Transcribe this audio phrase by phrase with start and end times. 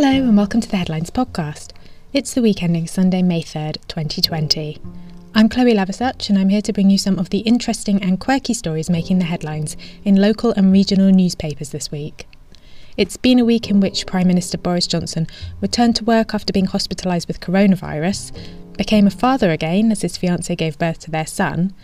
[0.00, 1.72] Hello, and welcome to the Headlines Podcast.
[2.12, 4.78] It's the week ending Sunday, May 3rd, 2020.
[5.34, 8.54] I'm Chloe Lavasuch, and I'm here to bring you some of the interesting and quirky
[8.54, 12.28] stories making the headlines in local and regional newspapers this week.
[12.96, 15.26] It's been a week in which Prime Minister Boris Johnson
[15.60, 18.30] returned to work after being hospitalised with coronavirus,
[18.76, 21.74] became a father again as his fiancée gave birth to their son,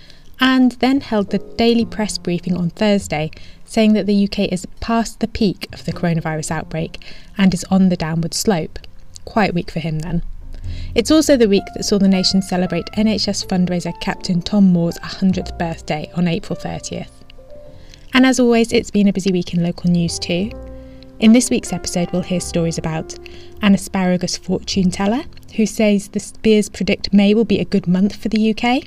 [0.41, 3.31] and then held the daily press briefing on Thursday
[3.65, 7.03] saying that the UK is past the peak of the coronavirus outbreak
[7.37, 8.79] and is on the downward slope.
[9.25, 10.23] Quite week for him then.
[10.95, 15.59] It's also the week that saw the nation celebrate NHS fundraiser Captain Tom Moore's 100th
[15.59, 17.11] birthday on April 30th.
[18.13, 20.51] And as always, it's been a busy week in local news too.
[21.19, 23.17] In this week's episode, we'll hear stories about
[23.63, 25.25] an asparagus fortune teller
[25.57, 28.85] who says the Spears predict May will be a good month for the UK.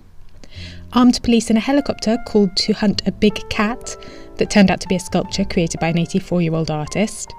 [0.94, 3.98] Armed police in a helicopter called to hunt a big cat
[4.38, 7.34] that turned out to be a sculpture created by an 84 year old artist,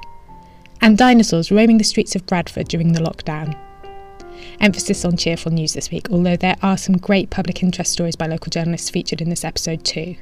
[0.81, 3.59] and dinosaurs roaming the streets of Bradford during the lockdown.
[4.61, 8.27] Emphasis on cheerful news this week, although there are some great public interest stories by
[8.27, 10.17] local journalists featured in this episode too.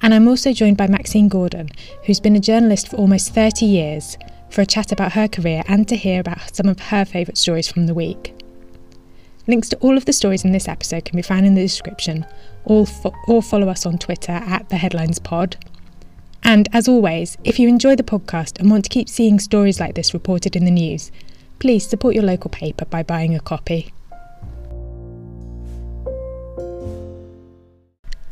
[0.00, 1.70] And I'm also joined by Maxine Gordon,
[2.04, 4.16] who's been a journalist for almost 30 years,
[4.48, 7.70] for a chat about her career and to hear about some of her favourite stories
[7.70, 8.37] from the week.
[9.48, 12.26] Links to all of the stories in this episode can be found in the description,
[12.66, 15.56] or, fo- or follow us on Twitter at the Headlines Pod.
[16.44, 19.94] And as always, if you enjoy the podcast and want to keep seeing stories like
[19.94, 21.10] this reported in the news,
[21.60, 23.90] please support your local paper by buying a copy.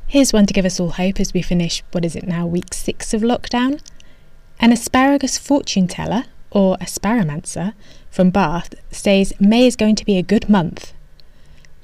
[0.06, 2.74] Here's one to give us all hope as we finish what is it now, week
[2.74, 3.80] six of lockdown.
[4.60, 7.72] An asparagus fortune teller, or asparamancer,
[8.10, 10.92] from Bath says May is going to be a good month.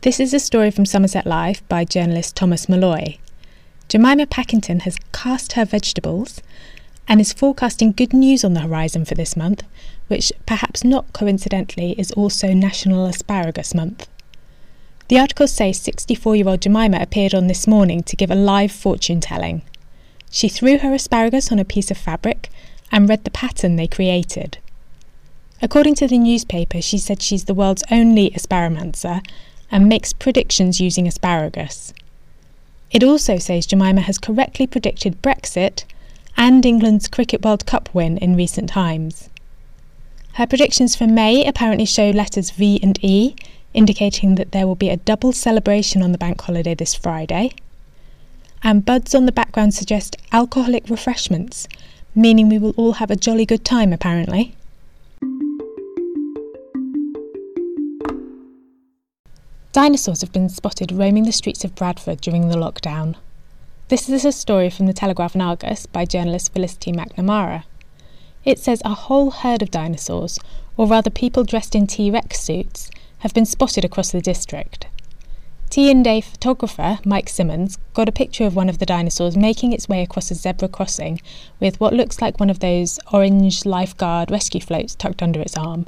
[0.03, 3.19] This is a story from Somerset Live by journalist Thomas Malloy.
[3.89, 6.43] Jemima Packington has cast her vegetables
[7.07, 9.63] and is forecasting good news on the horizon for this month,
[10.09, 14.09] which perhaps not coincidentally is also National Asparagus Month.
[15.07, 18.73] The articles say 64 year old Jemima appeared on this morning to give a live
[18.73, 19.63] fortune telling.
[20.33, 22.51] She threw her asparagus on a piece of fabric
[22.91, 24.59] and read the pattern they created.
[25.65, 29.23] According to the newspaper, she said she's the world's only asparamancer
[29.73, 31.95] and makes predictions using asparagus.
[32.91, 35.85] It also says Jemima has correctly predicted Brexit
[36.37, 39.31] and England's Cricket World Cup win in recent times.
[40.35, 43.35] Her predictions for May apparently show letters V and E,
[43.73, 47.53] indicating that there will be a double celebration on the bank holiday this Friday.
[48.63, 51.67] And buds on the background suggest alcoholic refreshments,
[52.15, 54.55] meaning we will all have a jolly good time apparently.
[59.73, 63.15] Dinosaurs have been spotted roaming the streets of Bradford during the lockdown.
[63.89, 67.65] This is a story from the Telegraph and Argus by journalist Felicity McNamara.
[68.45, 70.39] It says a whole herd of dinosaurs,
[70.77, 72.91] or rather people dressed in T Rex suits,
[73.21, 74.89] have been spotted across the district.
[75.71, 80.03] T&A photographer Mike Simmons got a picture of one of the dinosaurs making its way
[80.03, 81.19] across a zebra crossing
[81.61, 85.87] with what looks like one of those orange lifeguard rescue floats tucked under its arm.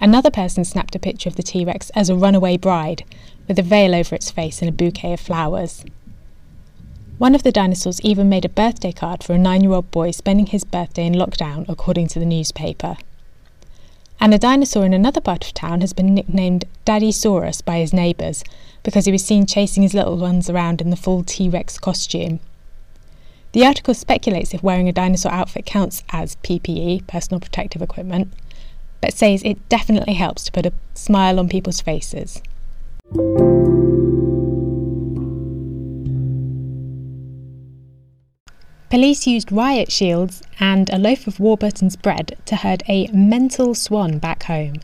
[0.00, 3.04] Another person snapped a picture of the T Rex as a runaway bride,
[3.48, 5.84] with a veil over its face and a bouquet of flowers.
[7.18, 10.10] One of the dinosaurs even made a birthday card for a nine year old boy
[10.10, 12.96] spending his birthday in lockdown, according to the newspaper.
[14.20, 17.92] And a dinosaur in another part of town has been nicknamed Daddy Saurus by his
[17.92, 18.42] neighbours
[18.82, 22.40] because he was seen chasing his little ones around in the full T Rex costume.
[23.52, 28.32] The article speculates if wearing a dinosaur outfit counts as PPE, personal protective equipment,
[29.04, 32.40] but says it definitely helps to put a smile on people's faces.
[38.88, 44.16] Police used riot shields and a loaf of Warburton's bread to herd a mental swan
[44.16, 44.76] back home.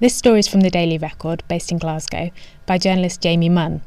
[0.00, 2.30] This story is from the Daily Record, based in Glasgow,
[2.64, 3.82] by journalist Jamie Munn.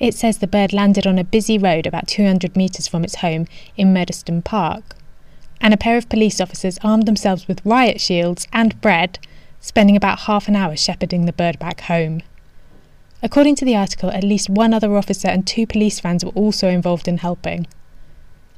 [0.00, 3.48] It says the bird landed on a busy road about 200 metres from its home
[3.76, 4.94] in Murdstone Park
[5.60, 9.18] and a pair of police officers armed themselves with riot shields and bread,
[9.60, 12.22] spending about half an hour shepherding the bird back home.
[13.22, 16.68] According to the article, at least one other officer and two police vans were also
[16.68, 17.66] involved in helping.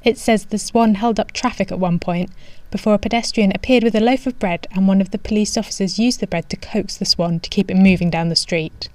[0.03, 2.31] It says the swan held up traffic at one point
[2.71, 5.99] before a pedestrian appeared with a loaf of bread and one of the police officers
[5.99, 8.89] used the bread to coax the swan to keep it moving down the street.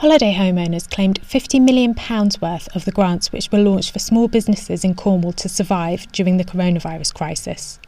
[0.00, 1.94] Holiday homeowners claimed £50 million
[2.40, 6.38] worth of the grants which were launched for small businesses in Cornwall to survive during
[6.38, 7.78] the coronavirus crisis.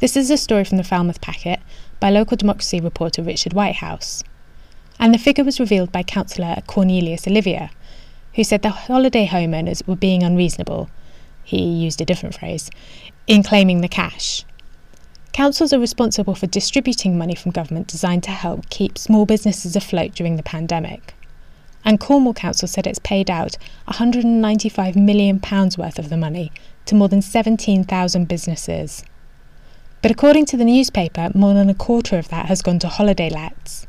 [0.00, 1.60] This is a story from the Falmouth Packet
[2.00, 4.24] by local democracy reporter Richard Whitehouse.
[4.98, 7.70] And the figure was revealed by councillor Cornelius Olivier,
[8.34, 10.90] who said the holiday homeowners were being unreasonable,
[11.44, 12.68] he used a different phrase,
[13.28, 14.44] in claiming the cash.
[15.32, 20.16] Councils are responsible for distributing money from government designed to help keep small businesses afloat
[20.16, 21.14] during the pandemic.
[21.84, 23.56] And Cornwall Council said it's paid out
[23.88, 25.40] £195 million
[25.78, 26.50] worth of the money
[26.86, 29.04] to more than 17,000 businesses.
[30.02, 33.30] But according to the newspaper, more than a quarter of that has gone to holiday
[33.30, 33.86] lets.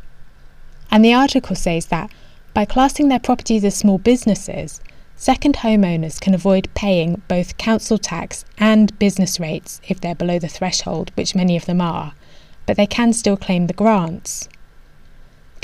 [0.89, 2.09] And the article says that
[2.53, 4.80] by classing their properties as small businesses,
[5.18, 10.47] second homeowners can avoid paying both council tax and business rates if they're below the
[10.47, 12.13] threshold, which many of them are,
[12.65, 14.47] but they can still claim the grants.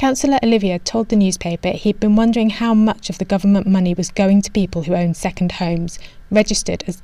[0.02, 4.10] Councillor Olivier told the newspaper he'd been wondering how much of the government money was
[4.10, 6.00] going to people who own second homes
[6.32, 7.00] registered as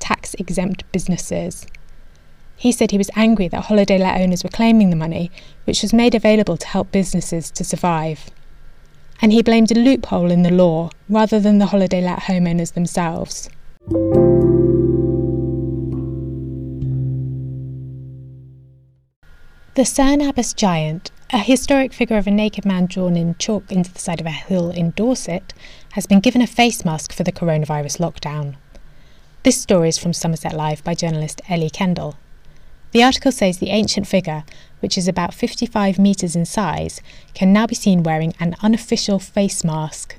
[0.00, 1.64] tax exempt businesses.
[2.56, 5.30] He said he was angry that holiday let owners were claiming the money,
[5.66, 8.28] which was made available to help businesses to survive.
[9.20, 13.48] And he blamed a loophole in the law rather than the holiday let homeowners themselves.
[19.74, 23.90] The Cerne Abbas giant, a historic figure of a naked man drawn in chalk into
[23.90, 25.54] the side of a hill in Dorset,
[25.92, 28.56] has been given a face mask for the coronavirus lockdown.
[29.42, 32.18] This story is from Somerset Live by journalist Ellie Kendall.
[32.90, 34.44] The article says the ancient figure,
[34.80, 37.00] which is about 55 metres in size,
[37.32, 40.16] can now be seen wearing an unofficial face mask.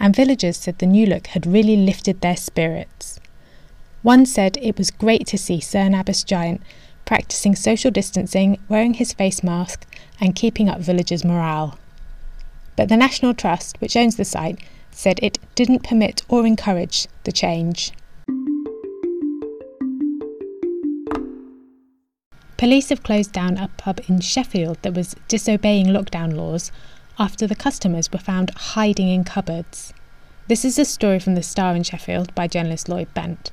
[0.00, 3.20] And villagers said the new look had really lifted their spirits.
[4.02, 6.60] One said it was great to see Cerne Abbas Giant
[7.04, 9.86] practicing social distancing, wearing his face mask,
[10.20, 11.78] and keeping up villagers' morale.
[12.76, 14.58] But the National Trust, which owns the site,
[14.90, 17.92] said it didn't permit or encourage the change.
[22.56, 26.72] Police have closed down a pub in Sheffield that was disobeying lockdown laws
[27.18, 29.92] after the customers were found hiding in cupboards.
[30.46, 33.50] This is a story from the Star in Sheffield by journalist Lloyd Bent.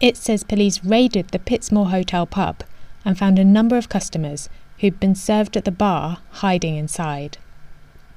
[0.00, 2.64] It says police raided the Pitsmoor Hotel pub
[3.04, 4.48] and found a number of customers
[4.82, 7.38] who'd been served at the bar hiding inside.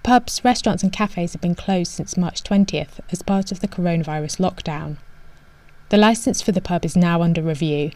[0.02, 4.40] Pubs, restaurants, and cafes have been closed since March 20th as part of the coronavirus
[4.40, 4.98] lockdown.
[5.90, 7.92] The licence for the pub is now under review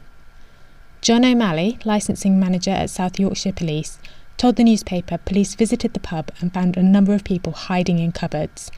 [1.01, 3.99] John O'Malley, licensing manager at South Yorkshire Police,
[4.37, 8.11] told the newspaper police visited the pub and found a number of people hiding in
[8.11, 8.69] cupboards,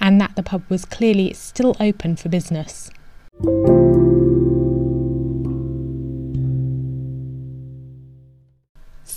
[0.00, 2.90] and that the pub was clearly still open for business.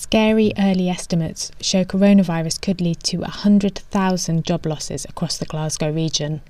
[0.10, 6.42] Scary early estimates show coronavirus could lead to 100,000 job losses across the Glasgow region.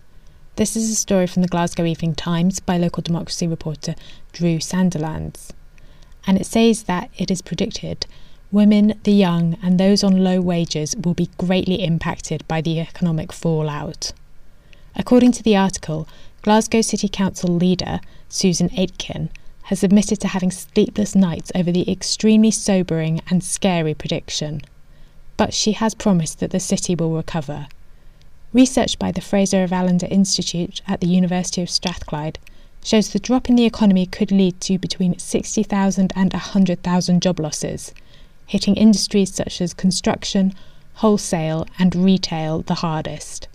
[0.56, 3.96] This is a story from the Glasgow Evening Times by local democracy reporter
[4.32, 5.50] Drew Sandilands
[6.26, 8.06] and it says that it is predicted
[8.50, 13.34] women, the young, and those on low wages will be greatly impacted by the economic
[13.34, 14.14] fallout.
[14.96, 16.08] According to the article,
[16.44, 19.30] Glasgow City Council leader Susan Aitken
[19.70, 24.60] has admitted to having sleepless nights over the extremely sobering and scary prediction.
[25.38, 27.68] But she has promised that the city will recover.
[28.52, 32.40] Research by the Fraser of Allander Institute at the University of Strathclyde
[32.84, 37.94] shows the drop in the economy could lead to between 60,000 and 100,000 job losses,
[38.48, 40.52] hitting industries such as construction,
[40.96, 43.48] wholesale, and retail the hardest.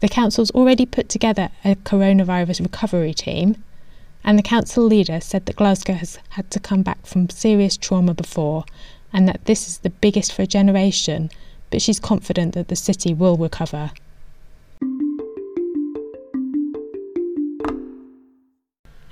[0.00, 3.62] The council's already put together a coronavirus recovery team,
[4.24, 8.14] and the council leader said that Glasgow has had to come back from serious trauma
[8.14, 8.64] before
[9.12, 11.30] and that this is the biggest for a generation,
[11.70, 13.90] but she's confident that the city will recover.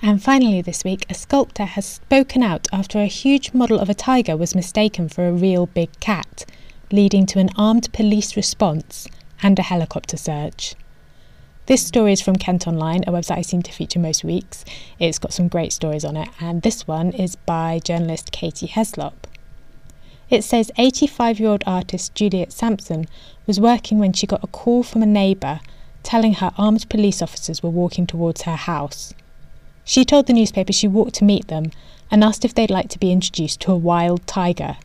[0.02, 3.94] And finally, this week, a sculptor has spoken out after a huge model of a
[3.94, 6.44] tiger was mistaken for a real big cat,
[6.92, 9.08] leading to an armed police response
[9.42, 10.74] and a helicopter search.
[11.66, 14.64] This story is from Kent Online, a website I seem to feature most weeks.
[15.00, 19.14] It's got some great stories on it, and this one is by journalist Katie Heslop.
[20.30, 23.06] It says 85 year old artist Juliet Sampson
[23.48, 25.58] was working when she got a call from a neighbour
[26.04, 29.12] telling her armed police officers were walking towards her house.
[29.84, 31.72] She told the newspaper she walked to meet them
[32.12, 34.76] and asked if they'd like to be introduced to a wild tiger.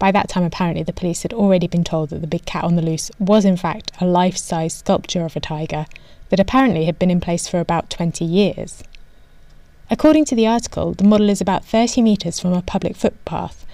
[0.00, 2.74] By that time, apparently, the police had already been told that the big cat on
[2.74, 5.86] the loose was, in fact, a life size sculpture of a tiger
[6.28, 8.82] that apparently had been in place for about 20 years.
[9.90, 13.66] According to the article, the model is about 30 metres from a public footpath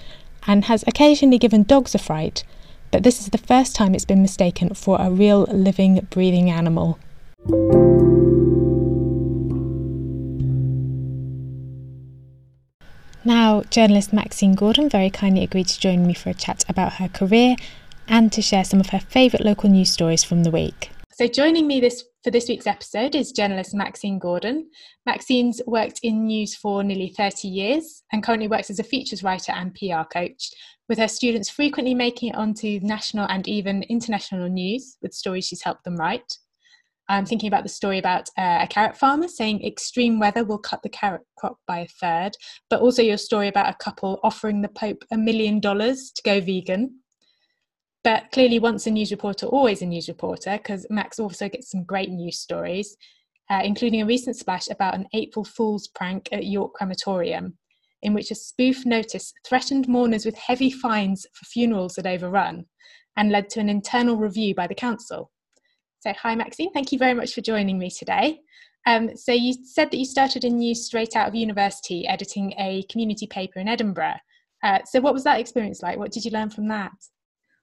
[0.47, 2.45] and has occasionally given dogs a fright,
[2.91, 6.99] but this is the first time it's been mistaken for a real living, breathing animal.
[13.25, 17.09] Now, journalist Maxine Gordon very kindly agreed to join me for a chat about her
[17.09, 17.55] career
[18.09, 20.91] and to share some of her favourite local news stories from the week.
[21.13, 24.71] So, joining me this for this week's episode is journalist Maxine Gordon.
[25.07, 29.51] Maxine's worked in news for nearly 30 years and currently works as a features writer
[29.51, 30.51] and PR coach,
[30.89, 35.63] with her students frequently making it onto national and even international news with stories she's
[35.63, 36.39] helped them write.
[37.09, 40.81] I'm thinking about the story about uh, a carrot farmer saying extreme weather will cut
[40.85, 42.37] the carrot crop by a third,
[42.71, 46.41] but also your story about a couple offering the Pope a million dollars to go
[46.41, 47.00] vegan.
[48.03, 51.85] But clearly, once a news reporter, always a news reporter, because Max also gets some
[51.85, 52.97] great news stories,
[53.51, 57.59] uh, including a recent splash about an April Fool's prank at York Crematorium,
[58.03, 62.65] in which a spoof notice threatened mourners with heavy fines for funerals that overrun
[63.17, 65.31] and led to an internal review by the council.
[65.99, 68.41] So, hi Maxine, thank you very much for joining me today.
[68.87, 72.83] Um, so, you said that you started in news straight out of university, editing a
[72.91, 74.17] community paper in Edinburgh.
[74.63, 75.99] Uh, so, what was that experience like?
[75.99, 76.93] What did you learn from that?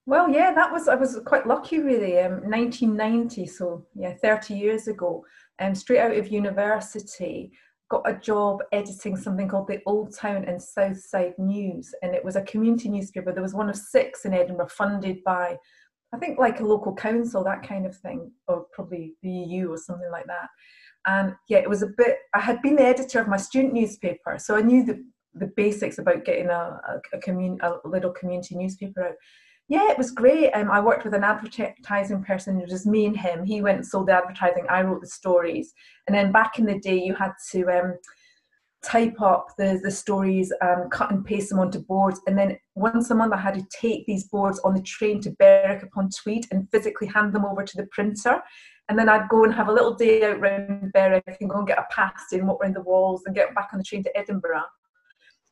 [0.08, 2.18] Well, yeah, that was I was quite lucky, really.
[2.20, 5.26] Um, 1990, so yeah, 30 years ago.
[5.60, 7.52] Um, straight out of university,
[7.90, 12.24] got a job editing something called the Old Town and South Side News, and it
[12.24, 13.34] was a community newspaper.
[13.34, 15.58] There was one of six in Edinburgh, funded by,
[16.14, 19.78] I think, like a local council, that kind of thing, or probably the EU or
[19.78, 20.48] something like that.
[21.06, 22.20] And yeah, it was a bit.
[22.34, 25.98] I had been the editor of my student newspaper, so I knew the the basics
[25.98, 29.16] about getting a a, a, commun- a little community newspaper out
[29.69, 30.51] yeah, it was great.
[30.51, 33.45] Um, I worked with an advertising person, it was me and him.
[33.45, 35.74] He went and sold the advertising, I wrote the stories.
[36.07, 37.95] And then back in the day, you had to um,
[38.81, 42.21] type up the, the stories, um, cut and paste them onto boards.
[42.27, 45.31] And then once a month, I had to take these boards on the train to
[45.31, 48.41] Berwick upon Tweed and physically hand them over to the printer.
[48.88, 51.67] And then I'd go and have a little day out around Berwick and go and
[51.67, 54.17] get a pasty and walk around the walls and get back on the train to
[54.17, 54.63] Edinburgh.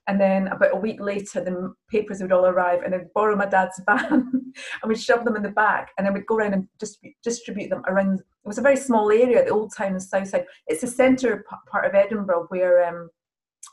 [0.07, 3.45] And then about a week later, the papers would all arrive, and I'd borrow my
[3.45, 6.67] dad's van and we'd shove them in the back, and then we'd go around and
[6.79, 8.19] distribute, distribute them around.
[8.19, 10.45] It was a very small area, the old town and south side.
[10.67, 13.09] It's the centre part of Edinburgh where um,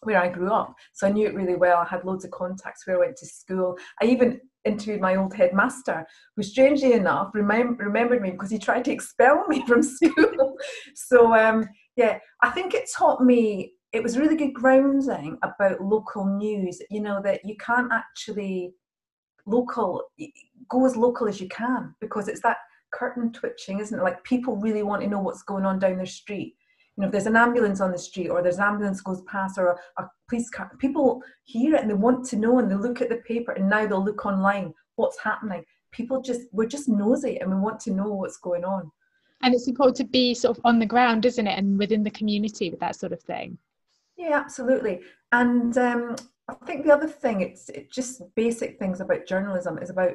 [0.03, 1.79] where I grew up, so I knew it really well.
[1.79, 3.77] I had loads of contacts where I went to school.
[4.01, 8.85] I even interviewed my old headmaster, who strangely enough remem- remembered me because he tried
[8.87, 10.57] to expel me from school.
[10.95, 16.25] so um, yeah, I think it taught me it was really good grounding about local
[16.25, 18.73] news you know that you can't actually
[19.47, 20.03] local
[20.69, 22.59] go as local as you can because it's that
[22.93, 24.03] curtain twitching isn't it?
[24.03, 26.55] Like people really want to know what's going on down their street.
[26.97, 29.59] You know if there's an ambulance on the street or there's an ambulance goes past
[29.59, 32.75] or a, a police car people hear it and they want to know and they
[32.75, 35.65] look at the paper and now they'll look online what's happening.
[35.91, 38.91] People just we're just nosy and we want to know what's going on.
[39.43, 41.59] And it's important to be sort of on the ground isn't it?
[41.59, 43.59] And within the community with that sort of thing
[44.17, 45.01] yeah, absolutely.
[45.33, 46.17] And um,
[46.49, 50.15] I think the other thing, it's it just basic things about journalism is about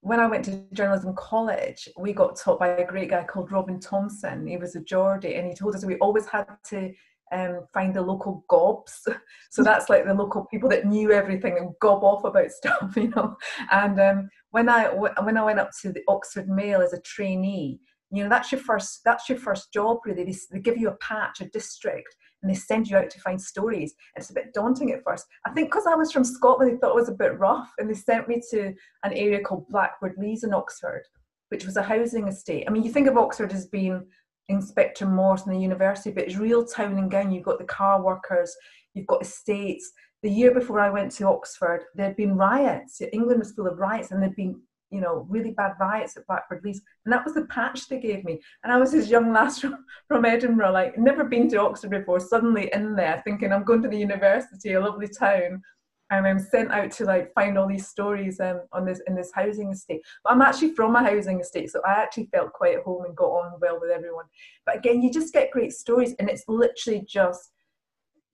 [0.00, 3.78] when I went to journalism college, we got taught by a great guy called Robin
[3.78, 4.46] Thompson.
[4.46, 6.92] He was a Geordie, and he told us we always had to
[7.32, 9.06] um, find the local gobs.
[9.50, 13.08] So that's like the local people that knew everything and gob off about stuff, you
[13.08, 13.36] know.
[13.70, 17.80] And um, when I when I went up to the Oxford Mail as a trainee,
[18.10, 20.24] you know that's your first that's your first job really.
[20.24, 23.40] They, they give you a patch, a district, and they send you out to find
[23.40, 23.94] stories.
[24.16, 25.26] It's a bit daunting at first.
[25.46, 27.88] I think because I was from Scotland, they thought it was a bit rough, and
[27.88, 31.02] they sent me to an area called Blackbird Leys in Oxford,
[31.50, 32.64] which was a housing estate.
[32.66, 34.04] I mean, you think of Oxford as being
[34.48, 37.32] Inspector Morse and the university, but it's real town and gown.
[37.32, 38.54] You've got the car workers,
[38.94, 39.92] you've got estates.
[40.22, 43.00] The year before I went to Oxford, there had been riots.
[43.12, 44.60] England was full of riots, and there'd been
[44.92, 46.82] you know, really bad riots at Blackbird Leys.
[47.04, 48.40] And that was the patch they gave me.
[48.62, 52.20] And I was this young lass from, from Edinburgh, like never been to Oxford before,
[52.20, 55.62] suddenly in there thinking I'm going to the university, a lovely town.
[56.10, 59.32] And I'm sent out to like find all these stories um, on this in this
[59.34, 60.02] housing estate.
[60.22, 63.16] But I'm actually from a housing estate, so I actually felt quite at home and
[63.16, 64.26] got on well with everyone.
[64.66, 67.52] But again, you just get great stories, and it's literally just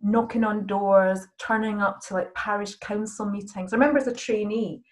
[0.01, 3.73] knocking on doors, turning up to like parish council meetings.
[3.73, 4.83] I remember as a trainee,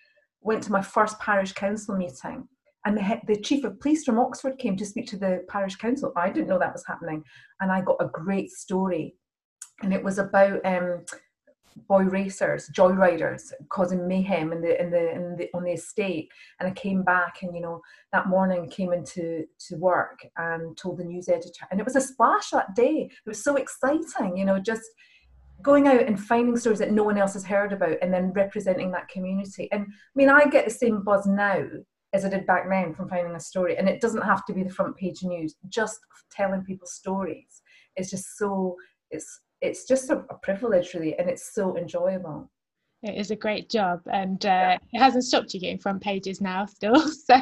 [0.41, 2.49] went to my first parish council meeting
[2.87, 6.13] and the, the chief of police from Oxford came to speak to the parish council.
[6.17, 7.25] I didn't know that was happening,
[7.61, 9.17] and I got a great story,
[9.83, 11.05] and it was about um,
[11.89, 16.29] boy racers, joyriders, causing mayhem in the in the in the on the estate.
[16.61, 20.99] And I came back, and you know that morning came into to work and told
[20.99, 23.11] the news editor, and it was a splash that day.
[23.11, 24.89] It was so exciting, you know, just
[25.63, 28.91] going out and finding stories that no one else has heard about and then representing
[28.93, 29.69] that community.
[29.73, 31.65] And I mean, I get the same buzz now
[32.13, 33.77] as I did back then from finding a story.
[33.77, 35.99] And it doesn't have to be the front page news, just
[36.31, 37.63] telling people stories
[37.97, 38.77] is just so,
[39.11, 42.51] it's, it's just a, a privilege really, and it's so enjoyable.
[43.03, 44.79] It is a great job, and uh, yeah.
[44.93, 46.95] it hasn't stopped you getting front pages now, still.
[47.27, 47.37] So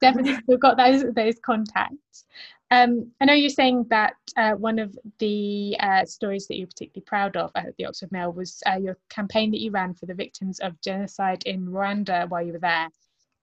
[0.00, 2.24] definitely still got those those contacts.
[2.70, 7.04] Um, I know you're saying that uh, one of the uh, stories that you're particularly
[7.06, 10.14] proud of at the Oxford Mail was uh, your campaign that you ran for the
[10.14, 12.88] victims of genocide in Rwanda while you were there.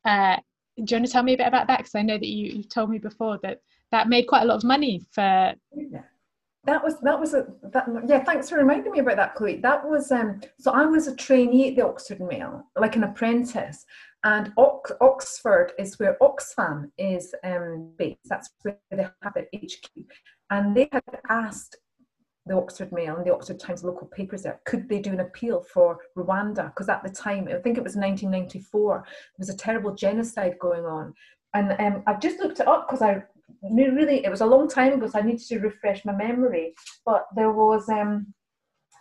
[0.04, 0.36] Uh,
[0.78, 1.80] do you want to tell me a bit about that?
[1.80, 3.62] Because I know that you, you told me before that
[3.92, 5.54] that made quite a lot of money for.
[5.76, 6.02] Yeah.
[6.66, 8.24] That was that was a that, yeah.
[8.24, 9.58] Thanks for reminding me about that, Chloe.
[9.58, 10.40] That was um.
[10.60, 13.86] So I was a trainee at the Oxford Mail, like an apprentice,
[14.24, 18.20] and Ox- Oxford is where Oxfam is um, based.
[18.26, 19.90] That's where they have their HQ.
[20.50, 21.78] And they had asked
[22.46, 25.66] the Oxford Mail and the Oxford Times local papers there, could they do an appeal
[25.74, 26.68] for Rwanda?
[26.68, 30.86] Because at the time, I think it was 1994, there was a terrible genocide going
[30.86, 31.14] on.
[31.54, 33.24] And um, I've just looked it up because I
[33.62, 36.74] knew really, it was a long time ago, so I needed to refresh my memory.
[37.06, 38.34] But there was, um,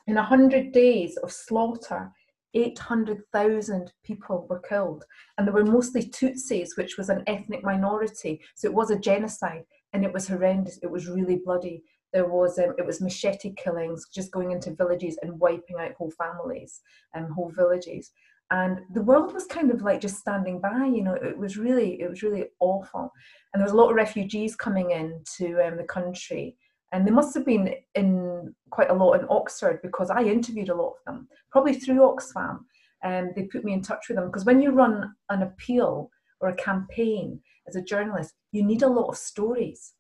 [0.07, 2.13] in 100 days of slaughter,
[2.55, 5.05] 800,000 people were killed.
[5.37, 8.41] And they were mostly Tutsis, which was an ethnic minority.
[8.55, 10.79] So it was a genocide and it was horrendous.
[10.83, 11.83] It was really bloody.
[12.13, 16.11] There was um, it was machete killings, just going into villages and wiping out whole
[16.11, 16.81] families
[17.15, 18.11] and um, whole villages.
[18.51, 20.85] And the world was kind of like just standing by.
[20.85, 23.11] You know, it was really it was really awful.
[23.53, 26.57] And there was a lot of refugees coming into um, the country
[26.93, 30.75] and they must have been in quite a lot in Oxford because I interviewed a
[30.75, 32.61] lot of them, probably through Oxfam.
[33.03, 36.11] And um, they put me in touch with them because when you run an appeal
[36.41, 39.95] or a campaign as a journalist, you need a lot of stories.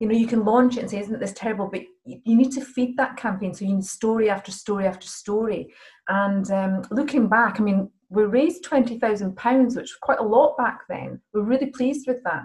[0.00, 2.60] You know, you can launch it and say, "Isn't this terrible?" But you need to
[2.60, 5.72] feed that campaign, so you need story after story after story.
[6.08, 10.22] And um, looking back, I mean, we raised twenty thousand pounds, which was quite a
[10.22, 11.22] lot back then.
[11.32, 12.44] We're really pleased with that,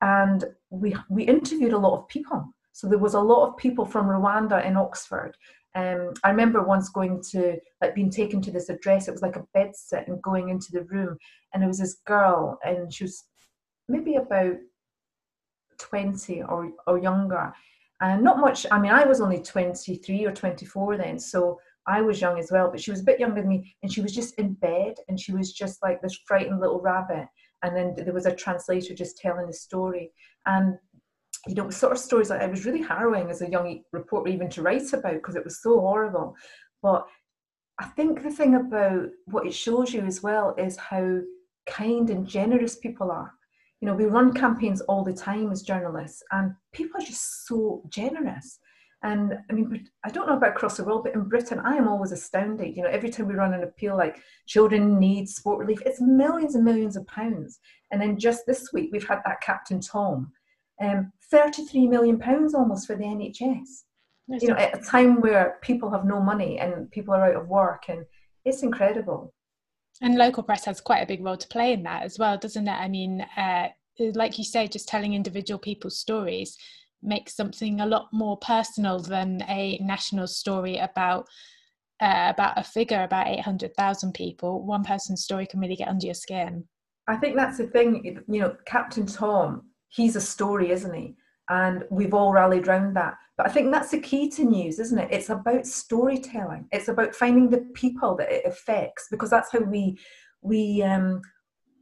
[0.00, 3.86] and we we interviewed a lot of people so there was a lot of people
[3.86, 5.34] from Rwanda in Oxford.
[5.74, 9.08] Um, I remember once going to, like, being taken to this address.
[9.08, 11.16] It was like a bed sit and going into the room,
[11.54, 13.24] and there was this girl, and she was
[13.88, 14.56] maybe about
[15.78, 17.50] 20 or, or younger.
[18.02, 22.20] And not much, I mean, I was only 23 or 24 then, so I was
[22.20, 24.34] young as well, but she was a bit younger than me, and she was just
[24.34, 27.26] in bed, and she was just like this frightened little rabbit.
[27.62, 30.12] And then there was a translator just telling the story.
[30.44, 30.76] And
[31.46, 34.48] you know, sort of stories like it was really harrowing as a young reporter even
[34.50, 36.34] to write about because it was so horrible.
[36.82, 37.06] But
[37.78, 41.20] I think the thing about what it shows you as well is how
[41.66, 43.32] kind and generous people are.
[43.80, 47.82] You know, we run campaigns all the time as journalists, and people are just so
[47.90, 48.58] generous.
[49.02, 51.86] And I mean, I don't know about across the world, but in Britain, I am
[51.86, 52.74] always astounded.
[52.74, 56.54] You know, every time we run an appeal like children need sport relief, it's millions
[56.54, 57.60] and millions of pounds.
[57.92, 60.32] And then just this week, we've had that Captain Tom
[60.80, 63.84] um, 33 million pounds almost for the NHS.
[64.28, 67.48] You know, at a time where people have no money and people are out of
[67.48, 68.04] work, and
[68.44, 69.32] it's incredible.
[70.02, 72.66] And local press has quite a big role to play in that as well, doesn't
[72.66, 72.72] it?
[72.72, 73.68] I mean, uh,
[74.14, 76.58] like you say, just telling individual people's stories
[77.02, 81.26] makes something a lot more personal than a national story about
[82.00, 84.66] uh, about a figure about 800,000 people.
[84.66, 86.64] One person's story can really get under your skin.
[87.08, 91.16] I think that's the thing, you know, Captain Tom he's a story, isn't he?
[91.48, 93.14] And we've all rallied around that.
[93.36, 95.08] But I think that's the key to news, isn't it?
[95.12, 96.66] It's about storytelling.
[96.72, 99.98] It's about finding the people that it affects because that's how we
[100.42, 101.22] we um,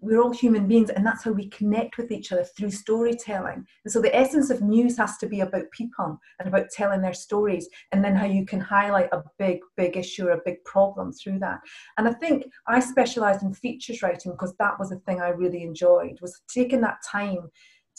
[0.05, 3.93] we're all human beings and that's how we connect with each other through storytelling and
[3.93, 7.69] so the essence of news has to be about people and about telling their stories
[7.93, 11.39] and then how you can highlight a big big issue or a big problem through
[11.39, 11.59] that
[11.97, 15.63] and i think i specialized in features writing because that was the thing i really
[15.63, 17.51] enjoyed was taking that time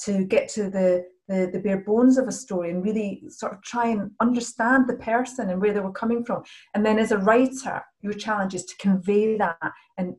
[0.03, 3.61] to get to the, the, the bare bones of a story and really sort of
[3.61, 6.43] try and understand the person and where they were coming from.
[6.73, 9.57] And then as a writer, your challenge is to convey that
[9.97, 10.15] and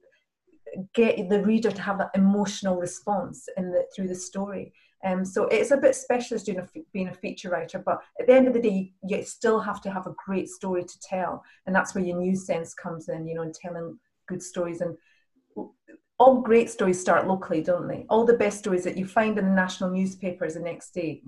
[0.94, 4.72] get the reader to have that emotional response in the, through the story.
[5.04, 8.34] Um, so it's a bit specialist doing a, being a feature writer, but at the
[8.34, 11.74] end of the day, you still have to have a great story to tell, and
[11.74, 14.80] that's where your news sense comes in, you know, and telling good stories.
[14.80, 14.96] And
[16.18, 18.06] all great stories start locally, don't they?
[18.08, 21.22] All the best stories that you find in the national newspapers the next day,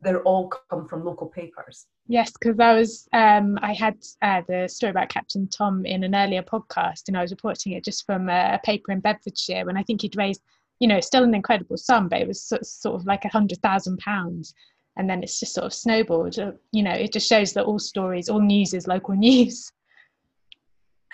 [0.00, 1.86] they're all come from local papers.
[2.06, 6.14] Yes, because I was um, I had uh, the story about Captain Tom in an
[6.14, 9.78] earlier podcast, and I was reporting it just from a, a paper in Bedfordshire when
[9.78, 10.42] I think he'd raised,
[10.80, 13.62] you know, still an incredible sum, but it was sort, sort of like a hundred
[13.62, 14.54] thousand pounds,
[14.98, 16.38] and then it's just sort of snowballed.
[16.38, 19.72] Uh, you know, it just shows that all stories, all news is local news.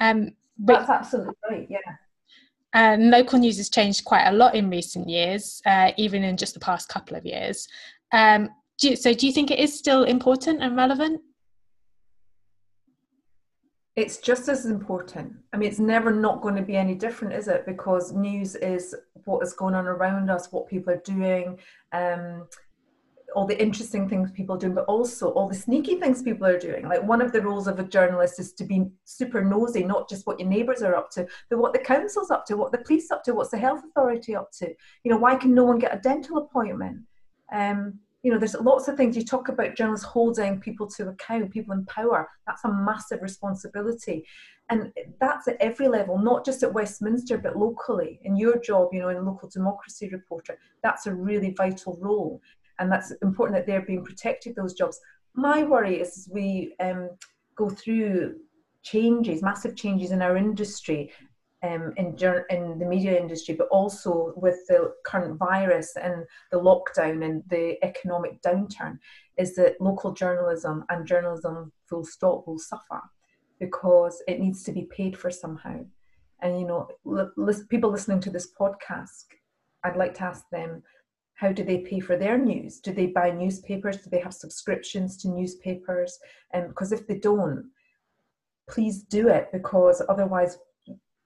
[0.01, 1.67] Um, but, That's absolutely right.
[1.71, 1.79] Yeah.
[2.73, 6.55] And local news has changed quite a lot in recent years, uh, even in just
[6.55, 7.67] the past couple of years.
[8.13, 11.21] Um, do you, so, do you think it is still important and relevant?
[14.01, 15.35] it's just as important.
[15.53, 17.67] I mean, it's never not going to be any different, is it?
[17.67, 21.59] Because news is what is going on around us, what people are doing,
[21.93, 22.47] um,
[23.35, 26.89] all the interesting things people doing, but also all the sneaky things people are doing.
[26.89, 30.27] Like one of the roles of a journalist is to be super nosy, not just
[30.27, 33.11] what your neighbours are up to, but what the council's up to, what the police
[33.11, 34.69] up to, what's the health authority up to.
[35.05, 37.03] You know, why can no one get a dental appointment?
[37.53, 41.51] Um, you know, there's lots of things you talk about journalists holding people to account,
[41.51, 42.29] people in power.
[42.47, 44.27] That's a massive responsibility.
[44.69, 48.21] And that's at every level, not just at Westminster, but locally.
[48.23, 52.41] In your job, you know, in local democracy reporter, that's a really vital role.
[52.81, 54.99] And that's important that they're being protected, those jobs.
[55.35, 57.11] My worry is as we um,
[57.55, 58.37] go through
[58.83, 61.13] changes, massive changes in our industry,
[61.63, 62.17] um, in,
[62.49, 67.77] in the media industry, but also with the current virus and the lockdown and the
[67.85, 68.99] economic downturn,
[69.37, 73.01] is that local journalism and journalism full stop will suffer
[73.59, 75.79] because it needs to be paid for somehow.
[76.41, 76.89] And you know,
[77.69, 79.27] people listening to this podcast,
[79.85, 80.83] I'd like to ask them,
[81.41, 82.81] how do they pay for their news?
[82.81, 83.97] Do they buy newspapers?
[83.97, 86.19] Do they have subscriptions to newspapers?
[86.53, 87.71] Um, because if they don't,
[88.69, 90.59] please do it because otherwise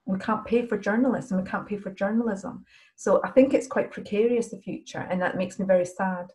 [0.07, 2.65] we can't pay for journalists and we can't pay for journalism.
[2.95, 6.27] So I think it's quite precarious the future, and that makes me very sad.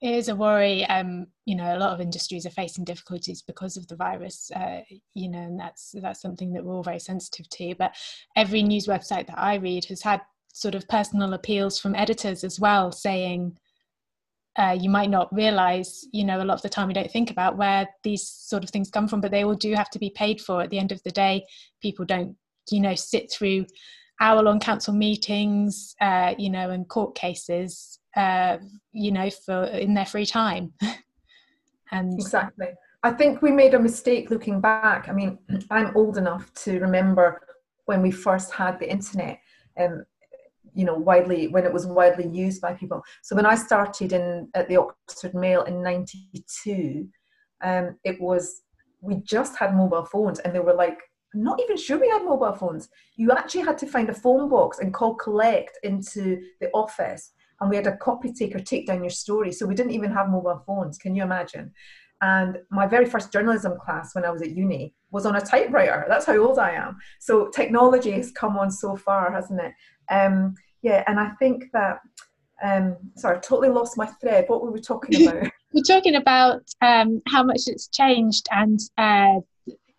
[0.00, 0.84] It is a worry.
[0.86, 4.50] Um, you know, a lot of industries are facing difficulties because of the virus.
[4.50, 4.80] Uh,
[5.14, 7.76] you know, and that's that's something that we're all very sensitive to.
[7.78, 7.94] But
[8.34, 10.20] every news website that I read has had
[10.60, 13.58] sort of personal appeals from editors as well, saying.
[14.56, 17.30] Uh, you might not realize, you know, a lot of the time we don't think
[17.30, 20.10] about where these sort of things come from, but they all do have to be
[20.10, 20.60] paid for.
[20.60, 21.44] At the end of the day,
[21.80, 22.34] people don't
[22.72, 23.66] you know sit through
[24.20, 28.58] hour long council meetings uh, you know and court cases uh,
[28.92, 30.72] you know for in their free time
[31.92, 32.68] and exactly
[33.02, 35.38] i think we made a mistake looking back i mean
[35.70, 37.40] i'm old enough to remember
[37.86, 39.38] when we first had the internet
[39.80, 40.04] um,
[40.74, 44.48] you know widely when it was widely used by people so when i started in
[44.54, 47.08] at the oxford mail in 92
[47.60, 48.62] um, it was
[49.00, 50.98] we just had mobile phones and they were like
[51.34, 52.88] I'm not even sure we had mobile phones.
[53.16, 57.68] You actually had to find a phone box and call collect into the office, and
[57.68, 59.52] we had a copy taker take down your story.
[59.52, 60.96] So we didn't even have mobile phones.
[60.96, 61.72] Can you imagine?
[62.20, 66.04] And my very first journalism class when I was at uni was on a typewriter.
[66.08, 66.98] That's how old I am.
[67.20, 69.72] So technology has come on so far, hasn't it?
[70.10, 72.00] Um, yeah, and I think that.
[72.60, 74.46] Um, sorry, I totally lost my thread.
[74.48, 75.48] What were we talking about?
[75.72, 79.40] we're talking about um, how much it's changed and uh,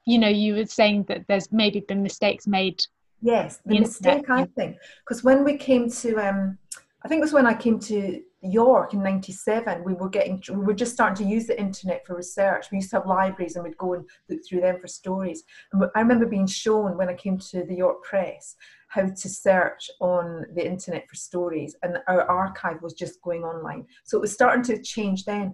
[0.05, 2.81] you know you were saying that there's maybe been mistakes made
[3.21, 6.57] yes the, the mistake i think because when we came to um
[7.03, 10.63] i think it was when i came to york in 97 we were getting we
[10.63, 12.67] were just starting to use the internet for research.
[12.71, 15.43] We used to have libraries and we'd go and look through them for stories.
[15.73, 18.55] And i remember being shown when i came to the york press
[18.87, 23.85] how to search on the internet for stories and our archive was just going online.
[24.03, 25.53] So it was starting to change then.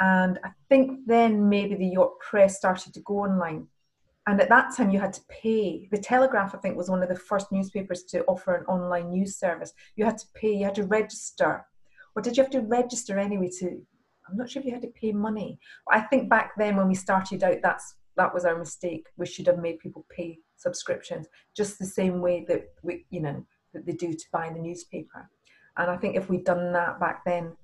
[0.00, 3.66] And i think then maybe the york press started to go online.
[4.28, 5.88] And at that time you had to pay.
[5.90, 9.36] The telegraph i think was one of the first newspapers to offer an online news
[9.36, 9.72] service.
[9.94, 11.64] You had to pay you had to register
[12.16, 13.80] or did you have to register anyway to
[14.28, 15.58] i'm not sure if you had to pay money
[15.92, 19.06] i think back then when we started out that's that was our mistake.
[19.16, 23.44] We should have made people pay subscriptions just the same way that we you know
[23.74, 25.28] that they do to buy the newspaper.
[25.76, 27.56] And i think if we'd done that back then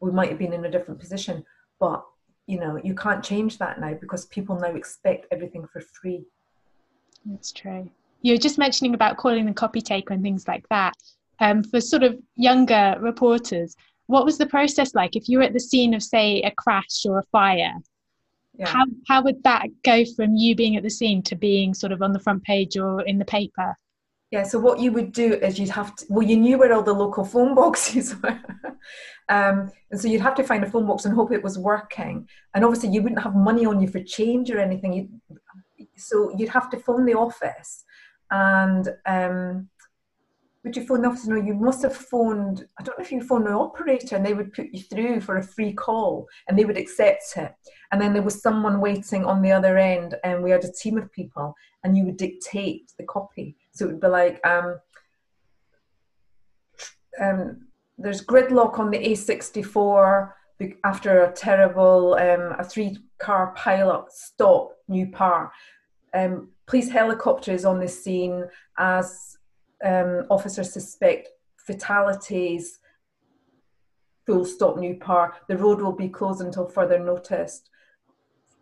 [0.00, 1.44] we might have been in a different position.
[1.78, 2.04] But
[2.46, 6.24] you know you can't change that now because people now expect everything for free.
[7.26, 7.90] That's true.
[8.22, 10.94] You were just mentioning about calling the copy taker and things like that.
[11.40, 13.76] Um, for sort of younger reporters
[14.08, 17.04] what was the process like if you were at the scene of say a crash
[17.06, 17.74] or a fire
[18.58, 18.68] yeah.
[18.68, 22.02] how, how would that go from you being at the scene to being sort of
[22.02, 23.76] on the front page or in the paper
[24.30, 26.82] yeah, so what you would do is you'd have to, well, you knew where all
[26.82, 28.38] the local phone boxes were.
[29.30, 32.28] um, and so you'd have to find a phone box and hope it was working.
[32.54, 34.92] And obviously, you wouldn't have money on you for change or anything.
[34.92, 37.84] You'd, so you'd have to phone the office.
[38.30, 39.70] And um,
[40.68, 41.26] would you phone the office?
[41.26, 44.34] No, you must have phoned, I don't know if you phoned the operator and they
[44.34, 47.54] would put you through for a free call and they would accept it.
[47.90, 50.98] And then there was someone waiting on the other end, and we had a team
[50.98, 53.56] of people, and you would dictate the copy.
[53.72, 54.78] So it would be like, um,
[57.18, 60.32] um, there's gridlock on the A64
[60.84, 65.50] after a terrible, um, a three car pileup stop, New Par.
[66.12, 68.44] Um, police helicopter is on the scene
[68.76, 69.37] as
[69.84, 72.78] um, officers suspect fatalities.
[74.26, 75.34] Full stop, New Par.
[75.48, 77.62] The road will be closed until further notice.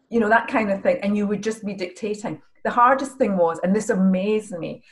[0.09, 0.99] You know, that kind of thing.
[1.03, 4.83] And you would just be dictating the hardest thing was, and this amazed me.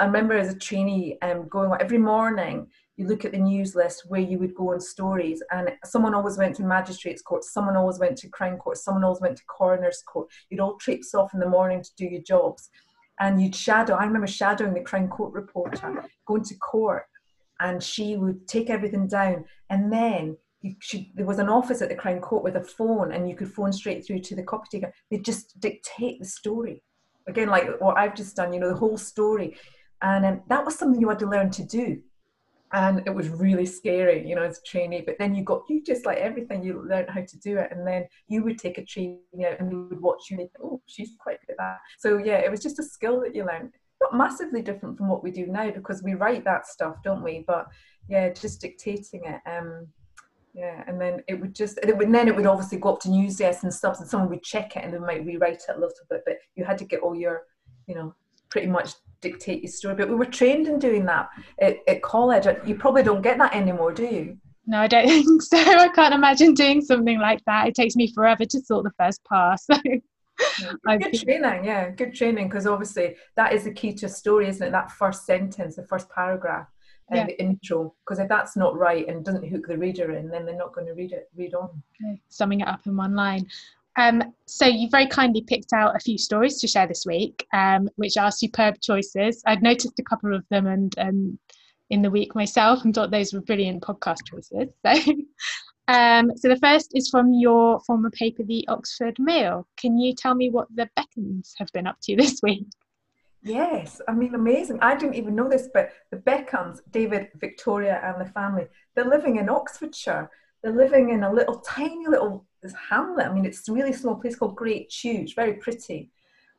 [0.00, 2.66] I remember as a trainee um, going every morning
[2.96, 6.38] you look at the news list where you would go on stories and someone always
[6.38, 10.02] went to magistrates court someone always went to crown court someone always went to coroner's
[10.06, 12.70] court you'd all traipse off in the morning to do your jobs
[13.20, 17.04] and you'd shadow i remember shadowing the crown court reporter going to court
[17.60, 19.44] and she would take everything down.
[19.68, 20.36] And then
[20.80, 23.52] should, there was an office at the crown court with a phone and you could
[23.52, 24.92] phone straight through to the copy taker.
[25.10, 26.82] They just dictate the story.
[27.28, 29.56] Again like what i've just done you know the whole story.
[30.02, 32.00] And um, that was something you had to learn to do
[32.72, 35.02] and it was really scary, you know, as a trainee.
[35.04, 37.86] But then you got you just like everything, you learned how to do it, and
[37.86, 41.10] then you would take a trainee out and you would watch you and oh, she's
[41.18, 41.78] quite good at that.
[41.98, 43.72] So yeah, it was just a skill that you learned.
[44.00, 47.44] Not massively different from what we do now because we write that stuff, don't we?
[47.46, 47.66] But
[48.08, 49.40] yeah, just dictating it.
[49.46, 49.88] Um,
[50.54, 53.36] yeah, and then it would just, and then it would obviously go up to news
[53.36, 55.92] desks and stuff, and someone would check it and they might rewrite it a little
[56.08, 57.42] bit, but you had to get all your,
[57.86, 58.14] you know,
[58.48, 59.94] pretty much dictate your story.
[59.94, 61.28] But we were trained in doing that
[61.60, 62.46] at, at college.
[62.66, 64.38] You probably don't get that anymore, do you?
[64.66, 65.58] No, I don't think so.
[65.58, 67.68] I can't imagine doing something like that.
[67.68, 69.66] It takes me forever to sort the first pass.
[70.58, 74.48] So good training, yeah, good training because obviously that is the key to a story,
[74.48, 74.70] isn't it?
[74.70, 76.66] That first sentence, the first paragraph,
[77.10, 77.26] and yeah.
[77.26, 77.94] the intro.
[78.04, 80.86] Because if that's not right and doesn't hook the reader in, then they're not going
[80.86, 81.82] to read it, read on.
[82.02, 82.20] Okay.
[82.28, 83.46] Summing it up in one line.
[84.00, 87.86] Um, so you very kindly picked out a few stories to share this week, um,
[87.96, 89.42] which are superb choices.
[89.46, 91.38] I'd noticed a couple of them and um,
[91.90, 94.72] in the week myself and thought those were brilliant podcast choices.
[95.88, 99.66] So, um, so the first is from your former paper, the Oxford Mail.
[99.76, 102.64] Can you tell me what the Beckhams have been up to this week?
[103.42, 104.78] Yes, I mean, amazing.
[104.80, 109.36] I didn't even know this, but the Beckhams, David, Victoria, and the family, they're living
[109.38, 110.30] in Oxfordshire.
[110.62, 113.26] They're living in a little tiny little this hamlet.
[113.26, 116.10] I mean, it's a really small place called Great Tew, very pretty.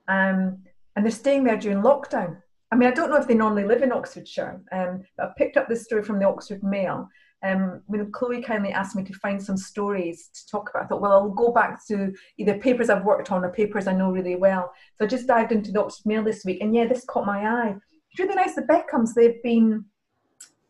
[0.07, 0.59] Um,
[0.95, 2.37] and they're staying there during lockdown.
[2.71, 5.57] I mean, I don't know if they normally live in Oxfordshire, um, but I picked
[5.57, 7.07] up this story from the Oxford Mail.
[7.43, 11.01] Um, when Chloe kindly asked me to find some stories to talk about, I thought,
[11.01, 14.35] well, I'll go back to either papers I've worked on or papers I know really
[14.35, 14.71] well.
[14.97, 17.45] So I just dived into the Oxford Mail this week, and yeah, this caught my
[17.45, 17.75] eye.
[18.11, 18.55] It's really nice.
[18.55, 19.85] The Beckhams, they've been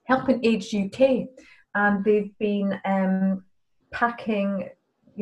[0.05, 1.27] helping Age UK,
[1.75, 3.43] and they've been um,
[3.91, 4.69] packing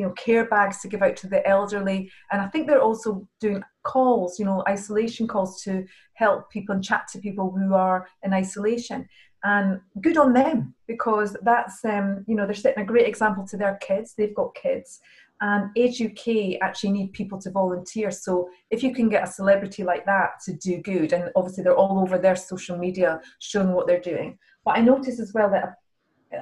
[0.00, 2.10] you know care bags to give out to the elderly.
[2.32, 5.84] And i think they're also doing calls you know isolation calls to
[6.14, 9.06] help people and chat to people who are in isolation.
[9.42, 13.58] And good on them because that's um, you know they're setting a great example to
[13.58, 14.14] their kids.
[14.14, 15.00] They've got kids.
[15.42, 16.26] And age uk
[16.60, 18.10] actually need people to volunteer.
[18.10, 21.82] So if you can get a celebrity like that to do good and obviously they're
[21.84, 24.38] all over their social media showing what they're doing.
[24.64, 25.76] But i noticed as well that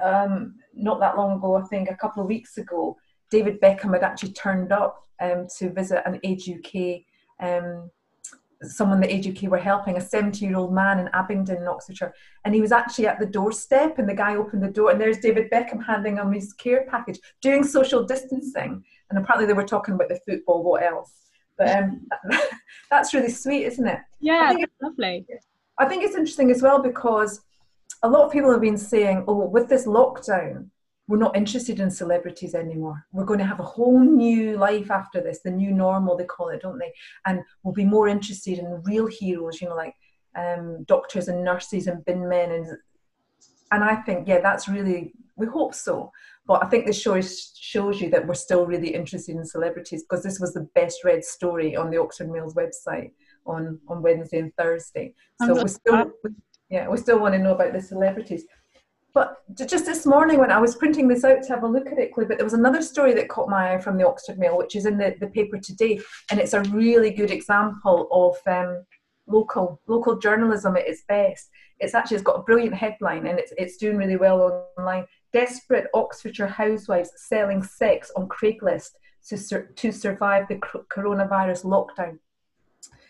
[0.03, 2.95] um, not that long ago i think a couple of weeks ago
[3.29, 7.01] David Beckham had actually turned up um, to visit an Age UK,
[7.39, 7.89] um,
[8.61, 12.13] someone that Age UK were helping, a 70 year old man in Abingdon, in Oxfordshire.
[12.45, 15.19] And he was actually at the doorstep, and the guy opened the door, and there's
[15.19, 18.83] David Beckham handing him his care package, doing social distancing.
[19.09, 21.13] And apparently, they were talking about the football, what else?
[21.57, 22.07] But um,
[22.91, 23.99] that's really sweet, isn't it?
[24.19, 25.25] Yeah, lovely.
[25.77, 27.41] I think it's interesting as well because
[28.03, 30.69] a lot of people have been saying, oh, with this lockdown,
[31.09, 33.03] we're not interested in celebrities anymore.
[33.11, 36.49] We're going to have a whole new life after this, the new normal, they call
[36.49, 36.93] it, don't they?
[37.25, 39.95] And we'll be more interested in real heroes, you know, like
[40.35, 42.51] um, doctors and nurses and bin men.
[42.51, 42.67] And,
[43.71, 46.11] and I think, yeah, that's really, we hope so.
[46.45, 50.23] But I think this show shows you that we're still really interested in celebrities because
[50.23, 53.13] this was the best read story on the Oxford Mail's website
[53.47, 55.15] on, on Wednesday and Thursday.
[55.43, 56.11] So we still,
[56.69, 58.45] yeah, we still want to know about the celebrities.
[59.13, 61.97] But just this morning when I was printing this out to have a look at
[61.97, 64.75] it, but there was another story that caught my eye from the Oxford Mail, which
[64.75, 68.85] is in the, the paper today, and it's a really good example of um,
[69.29, 71.49] local local journalism at its best.
[71.79, 75.05] It's actually it's got a brilliant headline and it's it's doing really well online.
[75.33, 78.91] Desperate Oxfordshire housewives selling sex on Craigslist
[79.27, 82.19] to sur- to survive the coronavirus lockdown.